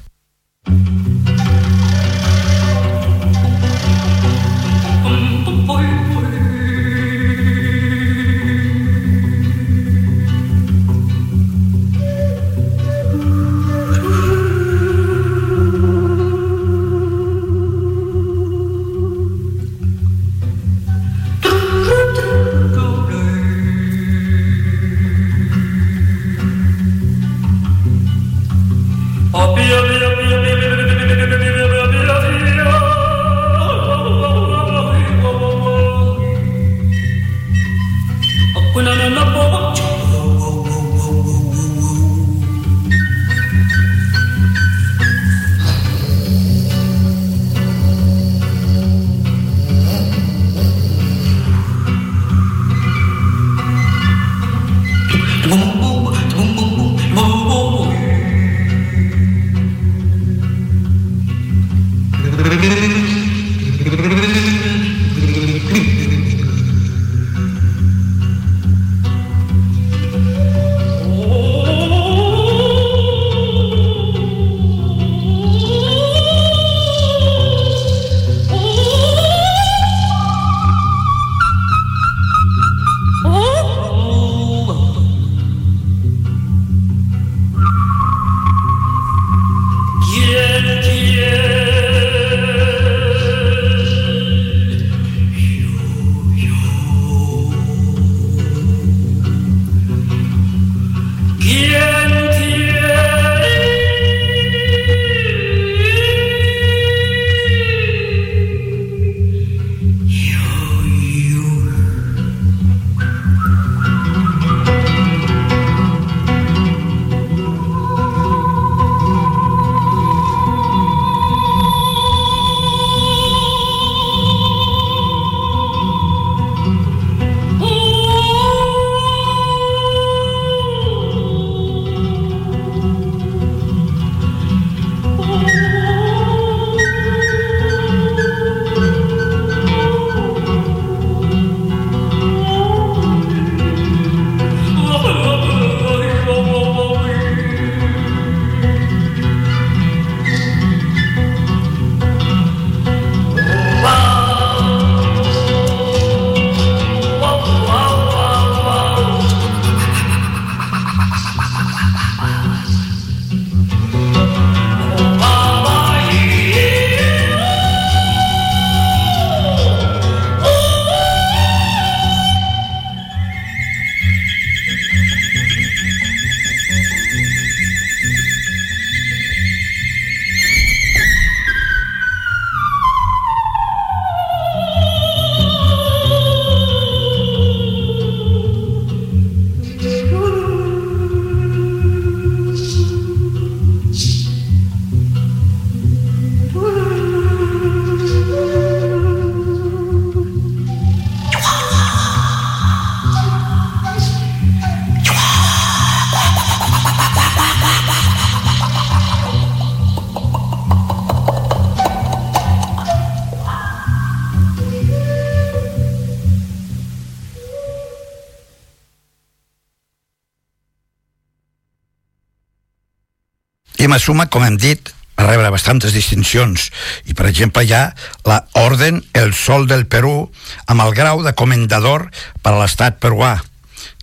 última 223.87 224.03
suma, 224.03 224.25
com 224.27 224.43
hem 224.43 224.57
dit, 224.59 224.89
va 225.15 225.29
rebre 225.29 225.47
bastantes 225.47 225.93
distincions. 225.95 226.65
I 227.07 227.13
per 227.15 227.29
exemple 227.29 227.61
hi 227.63 227.71
ha 227.71 227.93
la 228.27 228.41
Orden 228.59 228.99
El 229.15 229.31
Sol 229.31 229.63
del 229.63 229.85
Perú 229.87 230.27
amb 230.67 230.83
el 230.83 230.91
grau 230.91 231.21
de 231.23 231.31
comendador 231.31 232.09
per 232.43 232.51
a 232.51 232.57
l'estat 232.59 232.99
peruà 232.99 233.37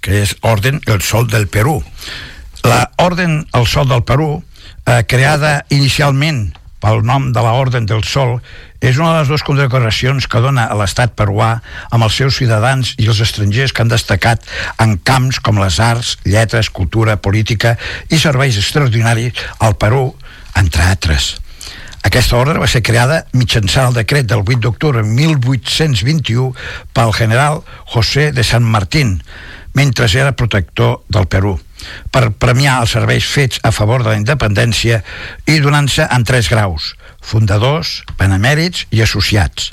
que 0.01 0.23
és 0.23 0.33
Orden 0.41 0.81
El 0.89 1.05
Sol 1.05 1.29
del 1.29 1.51
Perú. 1.53 1.83
La 2.65 2.95
Orden 2.97 3.43
El 3.53 3.69
Sol 3.69 3.91
del 3.93 4.07
Perú 4.09 4.31
eh, 4.41 5.05
creada 5.05 5.67
inicialment 5.69 6.55
pel 6.85 7.01
nom 7.07 7.31
de 7.33 7.41
la 7.41 7.55
Orden 7.57 7.87
del 7.89 8.05
Sol, 8.05 8.37
és 8.85 8.99
una 9.01 9.15
de 9.15 9.23
les 9.23 9.31
dues 9.33 9.45
condecoracions 9.47 10.27
que 10.29 10.43
dona 10.45 10.67
a 10.69 10.77
l'estat 10.77 11.15
peruà 11.17 11.55
amb 11.89 12.05
els 12.05 12.19
seus 12.21 12.37
ciutadans 12.37 12.93
i 13.01 13.09
els 13.09 13.23
estrangers 13.25 13.73
que 13.73 13.81
han 13.81 13.93
destacat 13.93 14.45
en 14.85 14.99
camps 15.01 15.41
com 15.41 15.63
les 15.63 15.79
arts, 15.81 16.19
lletres, 16.29 16.69
cultura, 16.69 17.17
política 17.17 17.79
i 18.13 18.21
serveis 18.21 18.61
extraordinaris 18.61 19.41
al 19.65 19.79
Perú, 19.81 20.11
entre 20.61 20.85
altres. 20.85 21.33
Aquesta 22.05 22.37
ordre 22.37 22.61
va 22.61 22.69
ser 22.69 22.85
creada 22.85 23.23
mitjançant 23.33 23.89
el 23.89 23.97
decret 24.03 24.29
del 24.29 24.45
8 24.45 24.61
d'octubre 24.67 25.01
de 25.01 25.09
1821 25.09 26.53
pel 26.93 27.15
general 27.17 27.63
José 27.95 28.29
de 28.37 28.45
San 28.45 28.69
Martín, 28.69 29.23
mentre 29.73 30.13
era 30.13 30.37
protector 30.37 31.01
del 31.09 31.27
Perú 31.27 31.57
per 32.13 32.31
premiar 32.31 32.81
els 32.83 32.95
serveis 32.97 33.27
fets 33.27 33.61
a 33.63 33.73
favor 33.75 34.05
de 34.05 34.13
la 34.13 34.21
independència 34.21 35.03
i 35.47 35.59
donant-se 35.65 36.07
en 36.11 36.25
tres 36.25 36.51
graus, 36.53 36.95
fundadors, 37.21 38.03
benemèrits 38.19 38.87
i 38.91 39.03
associats. 39.03 39.73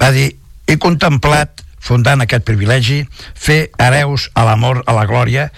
Va 0.00 0.12
dir, 0.14 0.30
he 0.66 0.78
contemplat, 0.78 1.64
fundant 1.80 2.22
aquest 2.22 2.44
privilegi, 2.44 3.02
fer 3.34 3.68
hereus 3.78 4.28
a 4.34 4.44
l'amor, 4.46 4.82
a 4.86 4.94
la 4.96 5.06
glòria, 5.08 5.48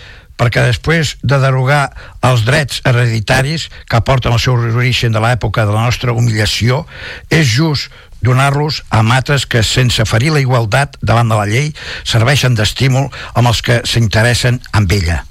perquè 0.41 0.63
després 0.65 1.17
de 1.21 1.37
derogar 1.43 1.91
els 2.25 2.47
drets 2.47 2.81
hereditaris 2.89 3.69
que 3.91 4.01
porten 4.01 4.33
el 4.33 4.41
seu 4.41 4.57
origen 4.57 5.13
de 5.13 5.21
l'època 5.21 5.67
de 5.69 5.75
la 5.77 5.85
nostra 5.85 6.15
humiliació, 6.17 6.87
és 7.29 7.45
just 7.51 7.93
donar-los 8.25 8.83
a 8.89 9.03
matres 9.05 9.47
que, 9.47 9.63
sense 9.65 10.05
ferir 10.09 10.33
la 10.33 10.45
igualtat 10.45 10.97
davant 11.01 11.29
de 11.29 11.37
la 11.37 11.49
llei, 11.49 11.73
serveixen 12.05 12.57
d'estímul 12.57 13.11
amb 13.35 13.53
els 13.53 13.65
que 13.65 13.83
s'interessen 13.85 14.61
amb 14.73 14.93
ella 14.97 15.25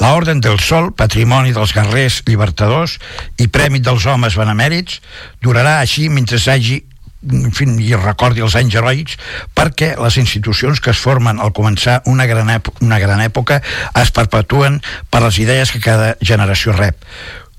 la 0.00 0.14
Orden 0.16 0.40
del 0.40 0.58
Sol, 0.58 0.90
patrimoni 0.96 1.52
dels 1.52 1.74
guerrers 1.76 2.22
llibertadors 2.26 2.96
i 3.38 3.50
premi 3.52 3.82
dels 3.84 4.06
homes 4.08 4.36
benemèrits, 4.40 5.00
durarà 5.44 5.78
així 5.80 6.08
mentre 6.08 6.40
s'hagi 6.40 6.80
en 7.20 7.52
fi, 7.52 7.66
i 7.84 7.92
recordi 8.00 8.40
els 8.40 8.56
anys 8.56 8.78
heroics 8.80 9.18
perquè 9.56 9.92
les 10.00 10.16
institucions 10.16 10.80
que 10.80 10.94
es 10.94 11.02
formen 11.04 11.36
al 11.36 11.52
començar 11.52 11.98
una 12.08 12.24
gran, 12.24 12.48
una 12.80 12.98
gran 12.98 13.20
època 13.20 13.60
es 14.00 14.12
perpetuen 14.16 14.80
per 15.12 15.20
les 15.26 15.38
idees 15.42 15.72
que 15.74 15.84
cada 15.84 16.14
generació 16.24 16.72
rep 16.72 17.04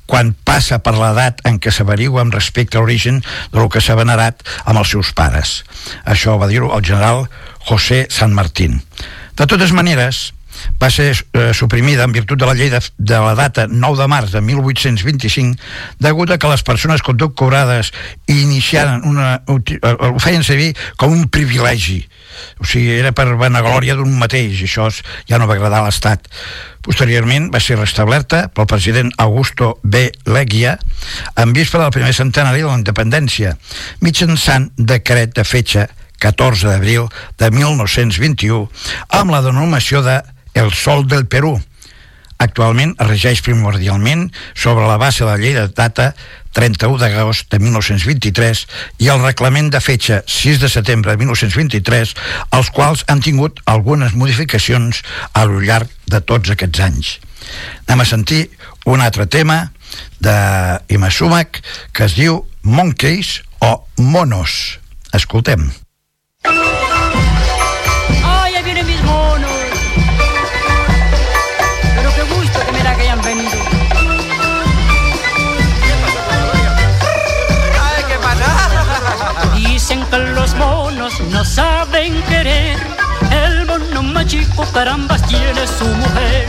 quan 0.10 0.34
passa 0.34 0.82
per 0.84 0.98
l'edat 0.98 1.40
en 1.48 1.62
què 1.62 1.72
s'averiu 1.72 2.18
amb 2.20 2.34
respecte 2.36 2.76
a 2.76 2.82
l'origen 2.82 3.22
del 3.54 3.70
que 3.72 3.80
s'ha 3.80 3.96
venerat 3.96 4.42
amb 4.66 4.82
els 4.82 4.92
seus 4.92 5.14
pares. 5.16 5.62
Això 6.04 6.36
va 6.42 6.50
dir-ho 6.52 6.74
el 6.76 6.84
general 6.84 7.30
José 7.70 8.08
San 8.12 8.34
Martín. 8.36 8.82
De 9.40 9.48
totes 9.48 9.72
maneres, 9.72 10.34
va 10.82 10.90
ser 10.90 11.12
eh, 11.34 11.52
suprimida 11.54 12.04
en 12.04 12.16
virtut 12.16 12.40
de 12.40 12.48
la 12.48 12.56
llei 12.58 12.72
de, 12.74 12.82
de 12.98 13.20
la 13.20 13.36
data 13.36 13.68
9 13.70 14.02
de 14.02 14.08
març 14.12 14.34
de 14.36 14.42
1825 14.42 15.60
degut 16.00 16.32
a 16.32 16.38
que 16.38 16.52
les 16.52 16.64
persones 16.64 17.04
condecorades 17.06 17.92
iniciaren 18.28 19.06
una, 19.08 19.42
eh, 19.48 19.78
eh, 19.78 19.96
ho 20.12 20.20
feien 20.20 20.44
servir 20.44 20.74
com 20.98 21.14
un 21.14 21.28
privilegi 21.30 22.02
o 22.60 22.66
sigui, 22.66 22.98
era 22.98 23.12
per 23.16 23.28
vanaglòria 23.38 23.96
d'un 24.00 24.18
mateix 24.20 24.62
i 24.62 24.68
això 24.70 24.90
ja 25.30 25.40
no 25.40 25.48
va 25.50 25.58
agradar 25.58 25.82
a 25.82 25.90
l'Estat 25.90 26.28
posteriorment 26.86 27.50
va 27.54 27.62
ser 27.62 27.78
restablerta 27.78 28.48
pel 28.56 28.70
president 28.70 29.12
Augusto 29.22 29.76
B. 29.84 30.08
Leguia 30.26 30.78
en 31.38 31.54
vista 31.54 31.80
del 31.82 31.94
primer 31.94 32.14
centenari 32.18 32.64
de 32.64 32.70
la 32.70 32.80
independència 32.80 33.56
mitjançant 34.02 34.72
decret 34.78 35.36
de 35.38 35.46
fetge 35.46 35.88
14 36.22 36.70
d'abril 36.70 37.10
de 37.42 37.50
1921 37.50 38.70
amb 39.18 39.34
la 39.34 39.42
denominació 39.46 40.04
de 40.06 40.22
el 40.54 40.72
sol 40.74 41.08
del 41.08 41.28
Perú. 41.28 41.60
Actualment 42.42 42.96
es 42.98 43.08
regeix 43.08 43.42
primordialment 43.46 44.32
sobre 44.58 44.88
la 44.90 44.98
base 44.98 45.24
de 45.24 45.30
la 45.30 45.38
llei 45.38 45.54
de 45.54 45.68
data 45.68 46.12
31 46.58 46.98
d'agost 47.00 47.52
de 47.54 47.60
1923 47.62 48.64
i 49.06 49.12
el 49.14 49.22
reglament 49.22 49.70
de 49.72 49.82
fetge 49.84 50.22
6 50.26 50.60
de 50.64 50.70
setembre 50.74 51.14
de 51.14 51.22
1923, 51.22 52.16
els 52.58 52.72
quals 52.74 53.06
han 53.08 53.22
tingut 53.22 53.62
algunes 53.70 54.18
modificacions 54.18 55.04
a 55.34 55.46
lo 55.46 55.62
llarg 55.62 55.92
de 56.10 56.22
tots 56.22 56.52
aquests 56.52 56.84
anys. 56.88 57.14
Anem 57.86 58.04
a 58.04 58.10
sentir 58.10 58.42
un 58.90 59.06
altre 59.06 59.28
tema 59.30 59.72
de 60.20 60.36
Ima 60.90 61.12
Sumac 61.12 61.62
que 61.94 62.10
es 62.10 62.18
diu 62.18 62.42
Monkeys 62.64 63.42
o 63.62 63.76
Monos. 63.98 64.80
Escoltem. 65.14 65.70
Escoltem. 66.42 66.91
no 81.30 81.46
saben 81.46 82.22
querer. 82.24 82.78
El 83.32 83.66
mono 83.66 84.04
mágico, 84.04 84.66
carambas, 84.74 85.22
tiene 85.28 85.66
su 85.68 85.86
mujer. 85.86 86.48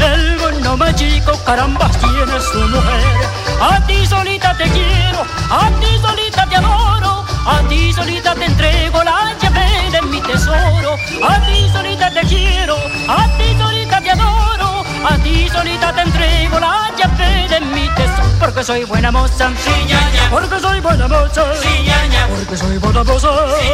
El 0.00 0.38
mono 0.38 0.76
mágico, 0.76 1.32
carambas, 1.44 1.96
tiene 1.98 2.40
su 2.40 2.58
mujer. 2.68 3.28
A 3.60 3.80
ti 3.86 4.06
solita 4.06 4.56
te 4.56 4.64
quiero, 4.64 5.22
a 5.50 5.68
ti 5.80 5.98
solita 6.00 6.46
te 6.46 6.56
adoro, 6.56 7.24
a 7.46 7.60
ti 7.68 7.92
solita 7.92 8.34
te 8.34 8.44
entrego 8.46 9.02
la 9.02 9.34
llave 9.40 9.90
de 9.90 10.02
mi 10.02 10.20
tesoro. 10.20 10.96
A 11.28 11.40
ti 11.46 11.68
solita 11.72 12.10
te 12.10 12.20
quiero, 12.22 12.76
a 13.08 13.26
ti 13.38 13.56
solita 13.58 14.00
te 14.00 14.10
adoro, 14.10 14.84
a 15.08 15.16
ti 15.18 15.48
solita 15.52 15.92
te 15.92 16.00
entrego 16.02 16.58
la 16.60 16.90
llave 16.96 17.48
de 17.48 17.60
mi 17.60 17.88
tesoro. 17.94 18.24
Porque 18.40 18.62
soy 18.64 18.84
buena 18.84 19.10
moza, 19.10 19.50
sí, 19.56 19.70
ya, 19.88 20.00
ya. 20.12 20.30
porque 20.30 20.58
soy 20.60 20.80
buena 20.80 21.08
moza, 21.08 21.44
sí, 21.62 21.84
ya, 21.84 22.26
porque 22.28 22.56
soy 22.56 22.78
buena 22.78 23.04
moza. 23.04 23.28
Sí, 23.60 23.68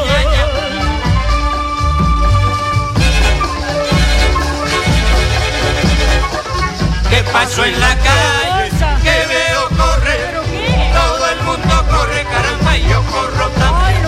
en 7.64 7.80
la 7.80 7.96
calle 7.96 8.70
que 9.02 9.26
veo 9.26 9.68
correr. 9.76 10.40
Todo 10.92 11.30
el 11.30 11.40
mundo 11.42 11.86
corre, 11.90 12.24
caramba, 12.24 12.76
y 12.76 12.88
yo 12.88 13.02
corro 13.04 13.48
también. 13.50 14.02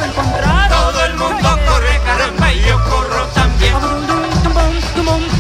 Todo 0.68 1.04
el 1.04 1.14
mundo 1.14 1.58
corre, 1.66 2.00
caramba, 2.04 2.52
y 2.52 2.62
yo 2.62 2.76
corro 2.84 3.26
también. 3.34 3.74
Don 4.94 5.32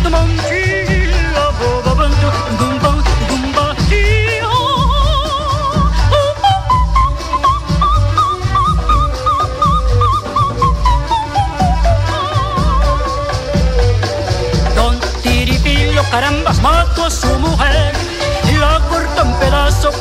carambas, 16.10 16.60
mató 16.60 17.06
a 17.06 17.10
su 17.10 17.38
mujer 17.38 18.01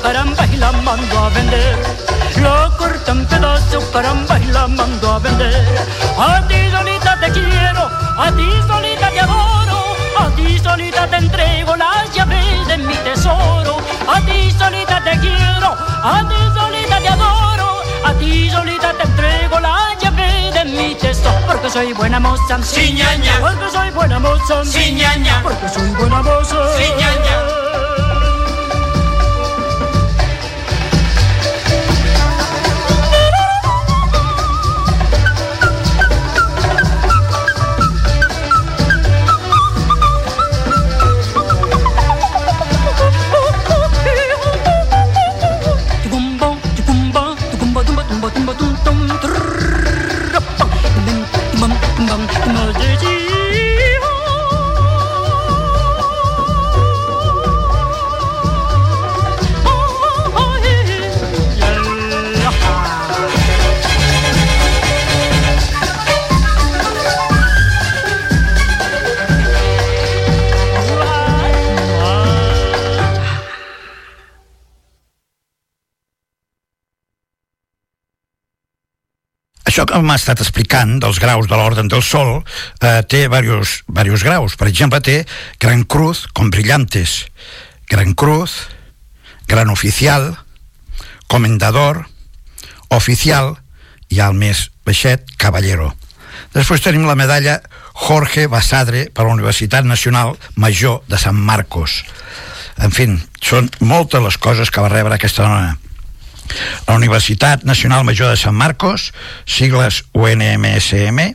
caramba 0.02 0.46
y 0.48 0.58
la 0.58 0.72
mando 0.72 1.20
a 1.20 1.30
vender. 1.30 1.78
Lo 2.38 2.76
corto 2.78 3.12
en 3.12 3.26
pedazos, 3.28 3.84
caramba 3.86 4.40
y 4.40 4.46
la 4.46 4.68
mando 4.68 5.14
a 5.14 5.20
vender. 5.20 5.88
A 6.18 6.42
ti 6.48 6.70
solita 6.72 7.20
te 7.20 7.32
quiero, 7.32 7.90
a 8.18 8.32
ti 8.32 8.50
solita 8.68 9.10
te 9.10 9.20
adoro, 9.20 9.96
a 10.18 10.30
ti 10.36 10.60
solita 10.60 11.08
te 11.08 11.18
entrego 11.18 11.76
la 11.76 12.06
llave 12.14 12.42
de 12.68 12.78
mi 12.78 12.96
tesoro. 12.96 13.78
A 14.08 14.20
ti 14.22 14.52
solita 14.58 15.02
te 15.04 15.18
quiero, 15.20 15.76
a 16.04 16.24
ti 16.28 16.36
solita 16.60 16.98
te 17.00 17.08
adoro, 17.08 17.82
a 18.06 18.14
ti 18.14 18.50
solita 18.50 18.94
te 18.94 19.04
entrego 19.04 19.60
la 19.60 19.96
llave 20.02 20.52
de 20.52 20.66
mi 20.66 20.96
tesoro. 20.96 21.40
Porque 21.48 21.70
soy 21.70 21.94
buena 21.94 22.20
moza, 22.20 22.60
sí, 22.64 22.94
ñaña. 22.94 23.40
Porque 23.40 23.70
soy 23.72 23.90
buena 23.92 24.20
moza, 24.20 24.66
sí, 24.66 24.94
ñaña. 24.94 25.42
Porque 25.44 25.70
soy 25.70 25.90
buena 25.92 26.22
moza, 26.22 26.58
sí, 26.78 26.86
ñaña. 26.98 27.61
Això 79.66 79.86
que 79.86 80.00
m'ha 80.02 80.18
estat 80.18 80.42
explicant 80.42 80.98
dels 81.04 81.20
graus 81.22 81.48
de 81.50 81.58
l'Orden 81.58 81.90
del 81.92 82.04
Sol 82.06 82.40
eh, 82.40 83.02
té 83.08 83.26
diversos, 83.28 83.82
diversos 83.88 84.26
graus. 84.26 84.58
Per 84.58 84.68
exemple, 84.72 85.02
té 85.02 85.22
Gran 85.62 85.84
Cruz 85.84 86.26
com 86.34 86.50
brillantes, 86.54 87.26
Gran 87.90 88.16
Cruz, 88.18 88.68
Gran 89.48 89.70
Oficial, 89.70 90.34
Comendador, 91.28 92.06
Oficial 92.90 93.56
i 94.12 94.20
el 94.20 94.34
més 94.36 94.70
baixet, 94.88 95.30
Caballero. 95.38 95.92
Després 96.56 96.84
tenim 96.84 97.06
la 97.08 97.16
medalla 97.16 97.60
Jorge 97.94 98.48
Basadre 98.52 99.06
per 99.14 99.28
la 99.28 99.36
Universitat 99.36 99.86
Nacional 99.86 100.34
Major 100.56 101.02
de 101.08 101.20
Sant 101.22 101.38
Marcos. 101.38 102.02
En 102.82 102.92
fi, 102.96 103.08
són 103.44 103.70
moltes 103.80 104.24
les 104.24 104.38
coses 104.42 104.72
que 104.72 104.84
va 104.84 104.92
rebre 104.92 105.16
aquesta 105.16 105.46
dona. 105.46 105.78
La 106.88 106.96
Universitat 106.96 107.64
Nacional 107.64 108.04
Major 108.08 108.32
de 108.32 108.40
Sant 108.40 108.56
Marcos, 108.58 109.12
sigles 109.46 110.04
UNMSM, 110.14 111.28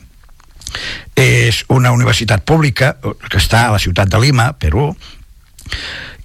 és 1.17 1.63
una 1.73 1.93
universitat 1.95 2.43
pública 2.45 2.97
que 3.01 3.39
està 3.39 3.65
a 3.65 3.71
la 3.75 3.81
ciutat 3.81 4.11
de 4.11 4.19
Lima, 4.21 4.51
Perú, 4.59 4.91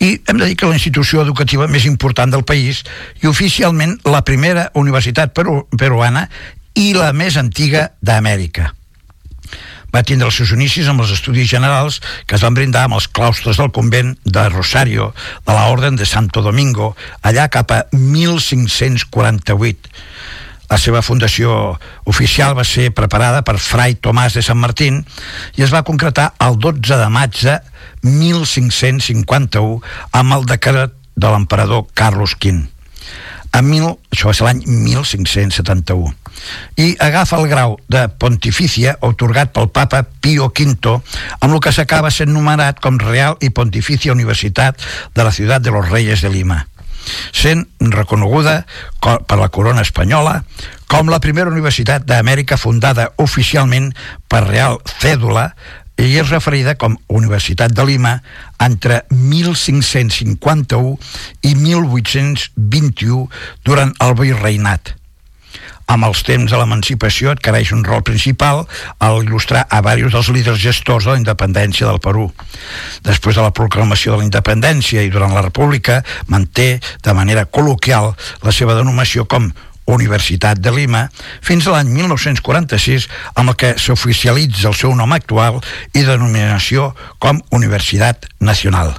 i 0.03 0.19
hem 0.27 0.39
de 0.39 0.51
dir 0.51 0.57
que 0.59 0.67
la 0.67 0.77
institució 0.77 1.23
educativa 1.23 1.71
més 1.71 1.87
important 1.87 2.31
del 2.33 2.45
país 2.45 2.83
i 3.23 3.31
oficialment 3.31 3.99
la 4.05 4.25
primera 4.27 4.69
universitat 4.75 5.35
peru 5.35 5.63
peruana 5.79 6.27
i 6.75 6.91
la 6.97 7.13
més 7.15 7.39
antiga 7.39 7.91
d'Amèrica 8.03 8.73
va 9.93 10.03
tindre 10.03 10.27
els 10.31 10.37
seus 10.41 10.53
inicis 10.57 10.89
amb 10.89 11.01
els 11.05 11.13
estudis 11.15 11.51
generals 11.51 12.01
que 12.27 12.37
es 12.39 12.45
van 12.45 12.57
brindar 12.57 12.85
amb 12.87 12.97
els 12.99 13.09
claustres 13.09 13.57
del 13.61 13.73
convent 13.77 14.17
de 14.25 14.49
Rosario 14.49 15.13
de 15.47 15.53
la 15.53 15.69
Orden 15.73 15.97
de 15.97 16.07
Santo 16.09 16.43
Domingo, 16.43 16.97
allà 17.23 17.49
cap 17.53 17.71
a 17.71 17.87
1548. 17.93 19.77
La 20.73 20.79
seva 20.81 21.03
fundació 21.05 21.77
oficial 22.09 22.57
va 22.57 22.65
ser 22.65 22.95
preparada 22.97 23.43
per 23.45 23.59
Fray 23.61 23.99
Tomàs 24.01 24.33
de 24.39 24.43
Sant 24.47 24.57
Martín 24.57 25.05
i 25.59 25.67
es 25.67 25.73
va 25.75 25.85
concretar 25.85 26.33
el 26.41 26.57
12 26.57 26.97
de 26.97 27.09
maig 27.13 27.37
de 27.45 27.59
1551 28.09 29.83
amb 30.17 30.39
el 30.39 30.49
decret 30.49 30.97
de 31.13 31.29
l'emperador 31.29 31.85
Carlos 31.93 32.33
V. 32.41 32.72
A 33.53 33.61
mil, 33.63 33.85
això 34.11 34.31
va 34.31 34.35
ser 34.37 34.49
l'any 34.49 34.65
1571 34.67 36.23
i 36.81 36.97
agafa 37.01 37.39
el 37.39 37.49
grau 37.51 37.77
de 37.93 38.07
pontifícia 38.19 38.97
otorgat 39.05 39.53
pel 39.55 39.69
papa 39.71 40.03
Pío 40.03 40.49
V 40.49 40.97
amb 41.41 41.53
el 41.53 41.61
que 41.61 41.73
s'acaba 41.73 42.11
sent 42.11 42.33
numerat 42.33 42.81
com 42.81 42.99
Real 42.99 43.37
i 43.41 43.53
Pontificia 43.55 44.13
Universitat 44.17 44.81
de 45.15 45.25
la 45.25 45.33
Ciutat 45.33 45.63
de 45.63 45.71
los 45.71 45.89
Reyes 45.89 46.23
de 46.23 46.31
Lima 46.33 46.67
sent 47.35 47.67
reconeguda 47.81 48.63
per 49.03 49.39
la 49.39 49.51
corona 49.51 49.83
espanyola 49.83 50.43
com 50.87 51.11
la 51.11 51.21
primera 51.25 51.51
universitat 51.51 52.05
d'Amèrica 52.07 52.59
fundada 52.61 53.11
oficialment 53.23 53.91
per 54.29 54.45
Real 54.47 54.79
Cèdula 55.01 55.51
i 56.03 56.17
és 56.19 56.31
referida 56.33 56.75
com 56.75 56.97
Universitat 57.15 57.71
de 57.77 57.85
Lima 57.87 58.17
entre 58.63 59.05
1551 59.11 60.97
i 61.47 61.55
1821 61.55 63.29
durant 63.63 63.95
el 64.03 64.17
virreinat 64.19 64.97
amb 65.93 66.07
els 66.07 66.23
temps 66.25 66.49
de 66.51 66.59
l'emancipació 66.59 67.33
adquireix 67.33 67.73
un 67.77 67.83
rol 67.85 68.03
principal 68.07 68.63
al 69.03 69.21
il·lustrar 69.25 69.67
a 69.69 69.81
diversos 69.83 70.13
dels 70.15 70.31
líders 70.37 70.63
gestors 70.63 71.05
de 71.05 71.13
la 71.13 71.21
independència 71.21 71.89
del 71.89 72.01
Perú. 72.01 72.31
Després 73.05 73.37
de 73.37 73.45
la 73.45 73.53
proclamació 73.53 74.13
de 74.15 74.23
la 74.23 74.29
independència 74.29 75.03
i 75.03 75.11
durant 75.13 75.35
la 75.35 75.43
república 75.45 76.01
manté 76.29 76.79
de 77.03 77.13
manera 77.13 77.45
col·loquial 77.45 78.15
la 78.43 78.55
seva 78.55 78.79
denominació 78.79 79.27
com 79.27 79.51
Universitat 79.87 80.61
de 80.63 80.73
Lima, 80.75 81.09
fins 81.43 81.67
a 81.67 81.77
l'any 81.77 81.91
1946, 81.93 83.09
amb 83.35 83.53
el 83.53 83.57
que 83.59 83.73
s'oficialitza 83.79 84.69
el 84.71 84.79
seu 84.79 84.95
nom 84.95 85.13
actual 85.13 85.61
i 85.93 86.05
denominació 86.07 86.93
com 87.19 87.43
Universitat 87.51 88.29
Nacional. 88.41 88.95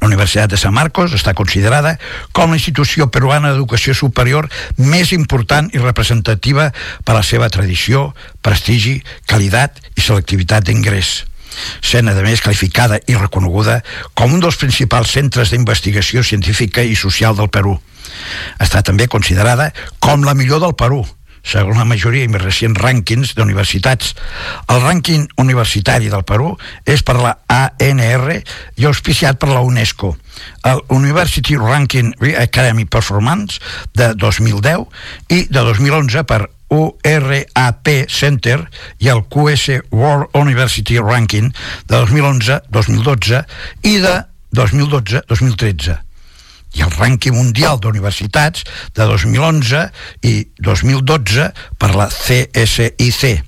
La 0.00 0.06
Universitat 0.06 0.50
de 0.50 0.58
Sant 0.58 0.74
Marcos 0.74 1.14
està 1.16 1.34
considerada 1.34 1.96
com 2.32 2.52
la 2.52 2.58
institució 2.58 3.08
peruana 3.10 3.50
d'educació 3.50 3.94
superior 3.98 4.46
més 4.78 5.10
important 5.16 5.70
i 5.74 5.82
representativa 5.82 6.70
per 7.02 7.16
a 7.16 7.18
la 7.18 7.24
seva 7.26 7.50
tradició, 7.50 8.12
prestigi, 8.42 9.00
qualitat 9.26 9.82
i 9.96 10.04
selectivitat 10.04 10.68
d'ingrés 10.68 11.24
sent 11.82 12.06
a 12.06 12.14
més 12.22 12.42
qualificada 12.44 13.00
i 13.10 13.16
reconeguda 13.16 13.80
com 14.14 14.34
un 14.34 14.42
dels 14.44 14.58
principals 14.60 15.10
centres 15.10 15.50
d'investigació 15.50 16.22
científica 16.22 16.84
i 16.84 16.94
social 16.94 17.34
del 17.34 17.50
Perú. 17.50 17.78
Està 18.62 18.82
també 18.82 19.08
considerada 19.10 19.70
com 20.02 20.24
la 20.26 20.36
millor 20.38 20.62
del 20.64 20.76
Perú, 20.78 21.04
segons 21.48 21.78
la 21.78 21.86
majoria 21.88 22.26
i 22.26 22.30
més 22.30 22.42
recents 22.42 22.78
rànquings 22.80 23.34
d'universitats. 23.38 24.14
El 24.68 24.82
rànquing 24.84 25.28
universitari 25.40 26.10
del 26.12 26.24
Perú 26.28 26.52
és 26.84 27.04
per 27.06 27.16
la 27.20 27.34
ANR 27.48 28.38
i 28.76 28.88
auspiciat 28.88 29.38
per 29.40 29.50
la 29.52 29.64
UNESCO. 29.64 30.14
El 30.68 30.82
University 30.94 31.56
Ranking 31.58 32.14
Academy 32.38 32.84
Performance 32.84 33.60
de 33.94 34.12
2010 34.14 34.86
i 35.34 35.44
de 35.48 35.66
2011 35.72 36.24
per 36.28 36.44
URAP 36.68 37.88
Center 38.12 38.58
i 39.00 39.08
el 39.08 39.22
QS 39.32 39.78
World 39.90 40.36
University 40.36 40.98
Ranking 41.00 41.48
de 41.88 42.02
2011-2012 42.04 43.40
i 43.88 43.96
de 44.04 44.18
2012-2013 44.52 46.07
i 46.76 46.84
el 46.84 46.92
rànquing 46.92 47.36
mundial 47.36 47.80
d'universitats 47.80 48.64
de 48.96 49.06
2011 49.08 49.84
i 50.28 50.34
2012 50.60 51.48
per 51.80 51.94
la 51.96 52.08
CSIC, 52.12 53.44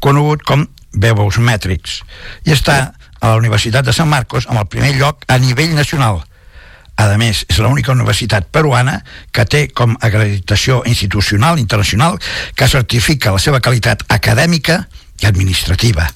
conegut 0.00 0.44
com 0.46 0.66
Bebos 0.94 1.38
Metrics, 1.42 2.02
i 2.46 2.54
està 2.54 2.78
a 3.24 3.32
la 3.32 3.40
Universitat 3.40 3.86
de 3.86 3.92
Sant 3.96 4.08
Marcos 4.08 4.46
amb 4.48 4.60
el 4.62 4.70
primer 4.70 4.94
lloc 4.98 5.24
a 5.28 5.38
nivell 5.40 5.74
nacional. 5.74 6.22
A 6.94 7.08
més, 7.18 7.42
és 7.50 7.58
l'única 7.58 7.90
universitat 7.90 8.46
peruana 8.54 9.00
que 9.34 9.44
té 9.50 9.64
com 9.74 9.96
acreditació 9.98 10.82
institucional 10.86 11.58
internacional 11.58 12.20
que 12.54 12.68
certifica 12.70 13.32
la 13.34 13.42
seva 13.42 13.60
qualitat 13.60 14.04
acadèmica 14.14 14.84
i 15.22 15.26
administrativa. 15.26 16.06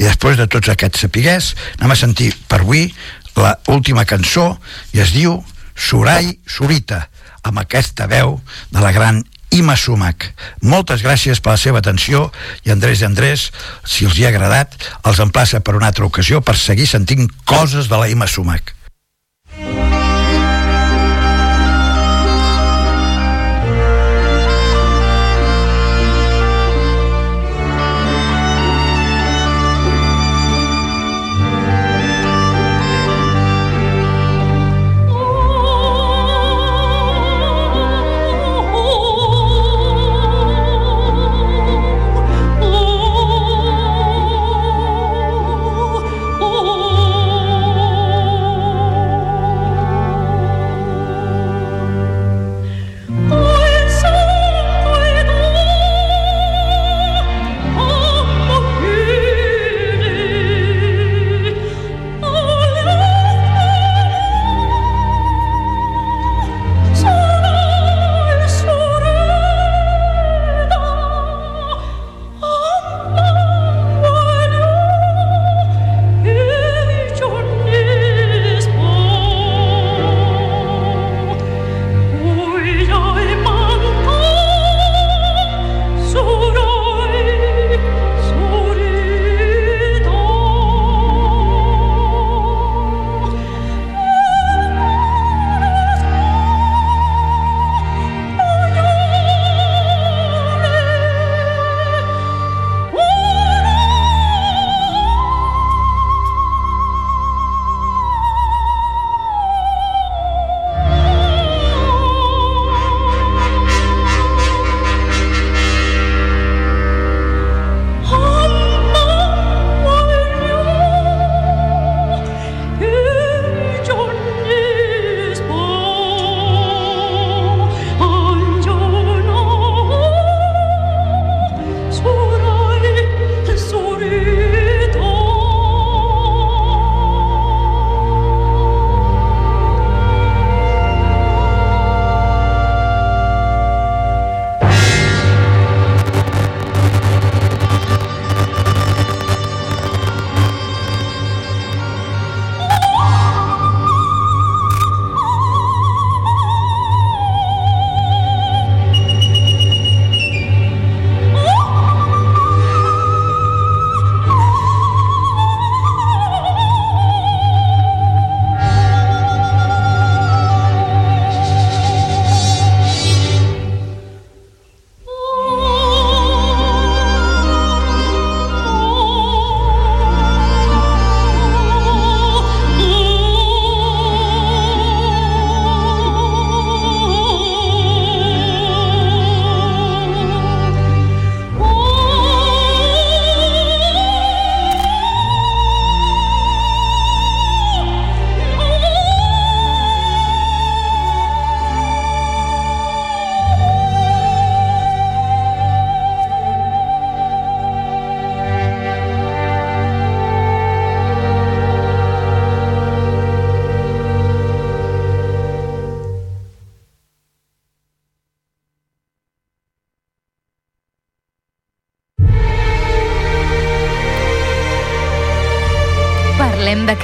I 0.00 0.02
després 0.08 0.40
de 0.40 0.48
tots 0.50 0.72
aquests 0.72 1.04
sapiguers, 1.04 1.52
anem 1.78 1.94
a 1.94 2.00
sentir 2.00 2.32
per 2.48 2.62
avui 2.64 2.88
la 3.36 3.54
última 3.70 4.04
cançó 4.08 4.56
i 4.92 5.00
es 5.04 5.14
diu 5.14 5.38
Surai 5.76 6.38
Surita, 6.46 7.06
amb 7.42 7.62
aquesta 7.62 8.06
veu 8.10 8.38
de 8.70 8.82
la 8.82 8.92
gran 8.92 9.22
Ima 9.52 9.76
Sumac. 9.76 10.30
Moltes 10.64 11.02
gràcies 11.04 11.40
per 11.44 11.54
la 11.54 11.60
seva 11.60 11.82
atenció 11.82 12.30
i 12.64 12.72
Andrés 12.72 13.02
i 13.02 13.08
Andrés, 13.08 13.50
si 13.84 14.06
els 14.08 14.16
hi 14.16 14.24
ha 14.24 14.30
agradat, 14.32 14.78
els 15.04 15.20
emplaça 15.20 15.60
per 15.60 15.76
una 15.76 15.90
altra 15.92 16.08
ocasió 16.08 16.40
per 16.40 16.56
seguir 16.56 16.88
sentint 16.88 17.28
coses 17.44 17.90
de 17.92 18.00
la 18.00 18.08
Ima 18.08 18.26
Sumac. 18.26 18.72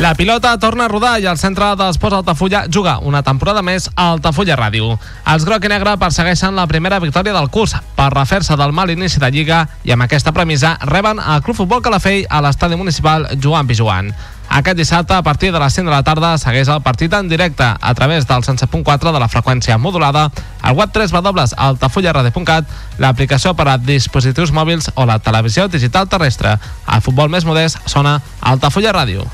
La 0.00 0.14
pilota 0.14 0.58
torna 0.58 0.86
a 0.86 0.88
rodar 0.88 1.18
i 1.20 1.26
el 1.28 1.36
centre 1.36 1.66
d'Esports 1.76 2.16
Altafulla 2.16 2.62
juga 2.72 2.94
una 3.04 3.20
temporada 3.22 3.60
més 3.62 3.90
a 3.92 4.06
Altafulla 4.14 4.56
Ràdio. 4.56 4.94
Els 5.28 5.44
groc 5.44 5.66
i 5.68 5.70
negre 5.70 5.92
persegueixen 6.00 6.56
la 6.56 6.64
primera 6.66 6.98
victòria 6.98 7.34
del 7.36 7.50
curs 7.52 7.74
per 7.98 8.08
refer-se 8.14 8.56
del 8.56 8.72
mal 8.72 8.90
inici 8.90 9.20
de 9.20 9.28
Lliga 9.30 9.66
i 9.84 9.92
amb 9.92 10.06
aquesta 10.06 10.32
premissa 10.32 10.78
reben 10.88 11.20
el 11.20 11.44
Club 11.44 11.60
Futbol 11.60 11.84
Calafell 11.84 12.24
a 12.30 12.40
l'estadi 12.40 12.80
municipal 12.80 13.28
Joan 13.36 13.68
Pijuan. 13.68 14.08
Aquest 14.48 14.76
dissabte, 14.76 15.14
a 15.14 15.22
partir 15.22 15.52
de 15.52 15.58
les 15.58 15.72
5 15.72 15.88
de 15.88 15.94
la 15.94 16.02
tarda, 16.02 16.36
segueix 16.38 16.68
el 16.68 16.82
partit 16.82 17.12
en 17.14 17.28
directe 17.28 17.64
a 17.64 17.94
través 17.94 18.26
del 18.28 18.42
107.4 18.42 19.12
de 19.12 19.20
la 19.20 19.28
freqüència 19.28 19.78
modulada, 19.78 20.30
al 20.60 20.76
web 20.76 20.92
3 20.92 21.12
www.altafullaradio.cat, 21.12 22.68
l'aplicació 22.98 23.54
per 23.56 23.68
a 23.72 23.78
dispositius 23.78 24.52
mòbils 24.52 24.92
o 24.94 25.06
la 25.08 25.18
televisió 25.18 25.68
digital 25.68 26.08
terrestre. 26.08 26.58
El 26.86 27.00
futbol 27.00 27.32
més 27.32 27.48
modest 27.48 27.80
sona 27.88 28.20
Altafulla 28.40 28.92
Ràdio. 28.92 29.26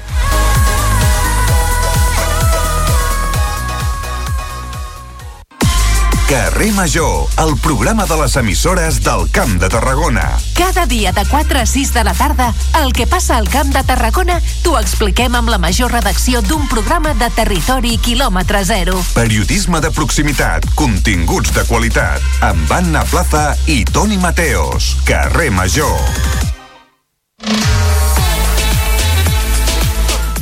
Carrer 6.29 6.73
Major, 6.75 7.27
el 7.39 7.57
programa 7.57 8.05
de 8.05 8.15
les 8.19 8.37
emissores 8.37 9.03
del 9.03 9.31
Camp 9.31 9.59
de 9.59 9.67
Tarragona. 9.71 10.37
Cada 10.55 10.85
dia 10.85 11.11
de 11.11 11.25
4 11.25 11.61
a 11.61 11.65
6 11.65 11.95
de 11.95 12.05
la 12.05 12.13
tarda, 12.13 12.53
el 12.83 12.93
que 12.93 13.07
passa 13.07 13.39
al 13.39 13.49
Camp 13.49 13.73
de 13.73 13.83
Tarragona 13.83 14.37
t'ho 14.61 14.75
expliquem 14.77 15.33
amb 15.39 15.49
la 15.49 15.57
major 15.57 15.89
redacció 15.91 16.43
d'un 16.45 16.69
programa 16.69 17.15
de 17.17 17.31
territori 17.33 17.97
quilòmetre 17.97 18.61
zero. 18.69 18.99
Periodisme 19.15 19.81
de 19.81 19.89
proximitat, 19.91 20.67
continguts 20.77 21.55
de 21.57 21.65
qualitat, 21.65 22.21
amb 22.45 22.75
Anna 22.77 23.07
Plaza 23.09 23.55
i 23.65 23.87
Toni 23.89 24.21
Mateos. 24.21 24.99
Carrer 25.09 25.49
Major. 25.49 25.97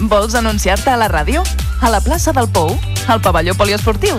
Vols 0.00 0.34
anunciar-te 0.34 0.90
a 0.90 0.98
la 0.98 1.06
ràdio? 1.06 1.46
A 1.78 1.94
la 1.94 2.02
plaça 2.02 2.34
del 2.34 2.50
Pou? 2.50 2.74
Al 3.06 3.22
pavelló 3.22 3.54
poliesportiu? 3.54 4.18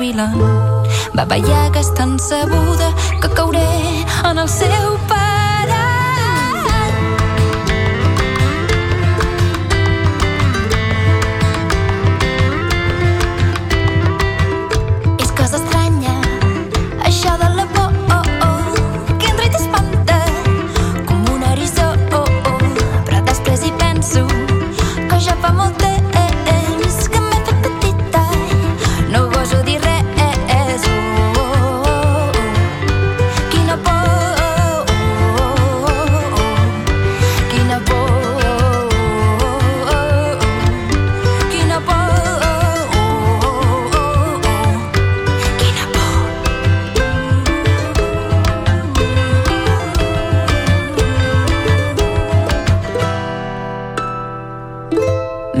Bruixa 0.00 0.30
cavilant. 0.30 0.34
Baba 1.14 1.36
Yaga 1.36 1.80
és 1.80 1.92
tan 1.94 2.18
sabuda 2.18 2.92
que 3.20 3.28
cauré 3.34 3.66
en 4.24 4.38
el 4.38 4.48
seu 4.48 4.96
parat. 5.08 5.29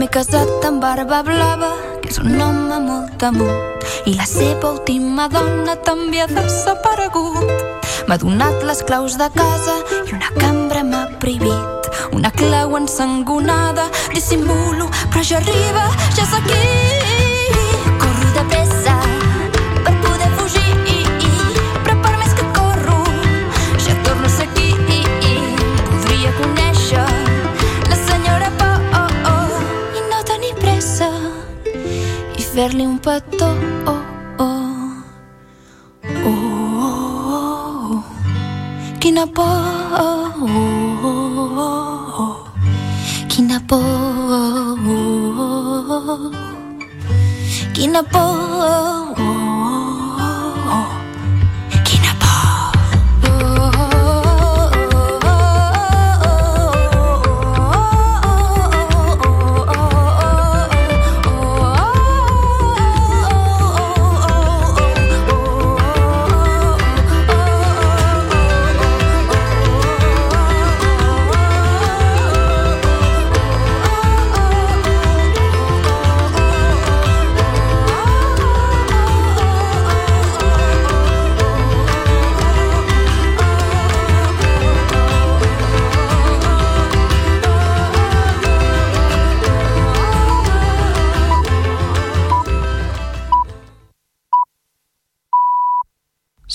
M'he 0.00 0.06
casat 0.08 0.64
amb 0.64 0.80
barba 0.80 1.18
blava, 1.20 1.68
que 2.00 2.08
és 2.08 2.16
un 2.22 2.38
home 2.40 2.78
molt 2.86 3.18
temut, 3.20 3.84
i 4.08 4.14
la 4.16 4.24
seva 4.24 4.70
última 4.70 5.26
dona 5.28 5.74
també 5.88 6.22
ha 6.22 6.28
desaparegut. 6.30 7.52
M'ha 8.08 8.16
donat 8.24 8.64
les 8.64 8.80
claus 8.88 9.18
de 9.20 9.28
casa 9.36 9.76
i 10.06 10.16
una 10.16 10.32
cambra 10.40 10.86
m'ha 10.88 11.04
prohibit. 11.20 11.92
Una 12.16 12.32
clau 12.32 12.78
ensangonada, 12.80 13.90
dissimulo, 14.14 14.88
però 15.12 15.26
ja 15.34 15.44
arriba, 15.44 15.90
ja 16.16 16.24
és 16.24 16.36
aquí. 16.40 16.64
Corro 18.00 18.36
de 18.38 18.48
pressa 18.54 18.79
verle 32.60 32.86
un 32.86 32.98
pato. 32.98 33.46
Oh, 33.86 34.02
oh, 34.38 35.02
oh, 36.26 38.04
Kinapo, 39.00 39.46
Kinapo, 43.30 43.80
Kinapo. 47.72 48.24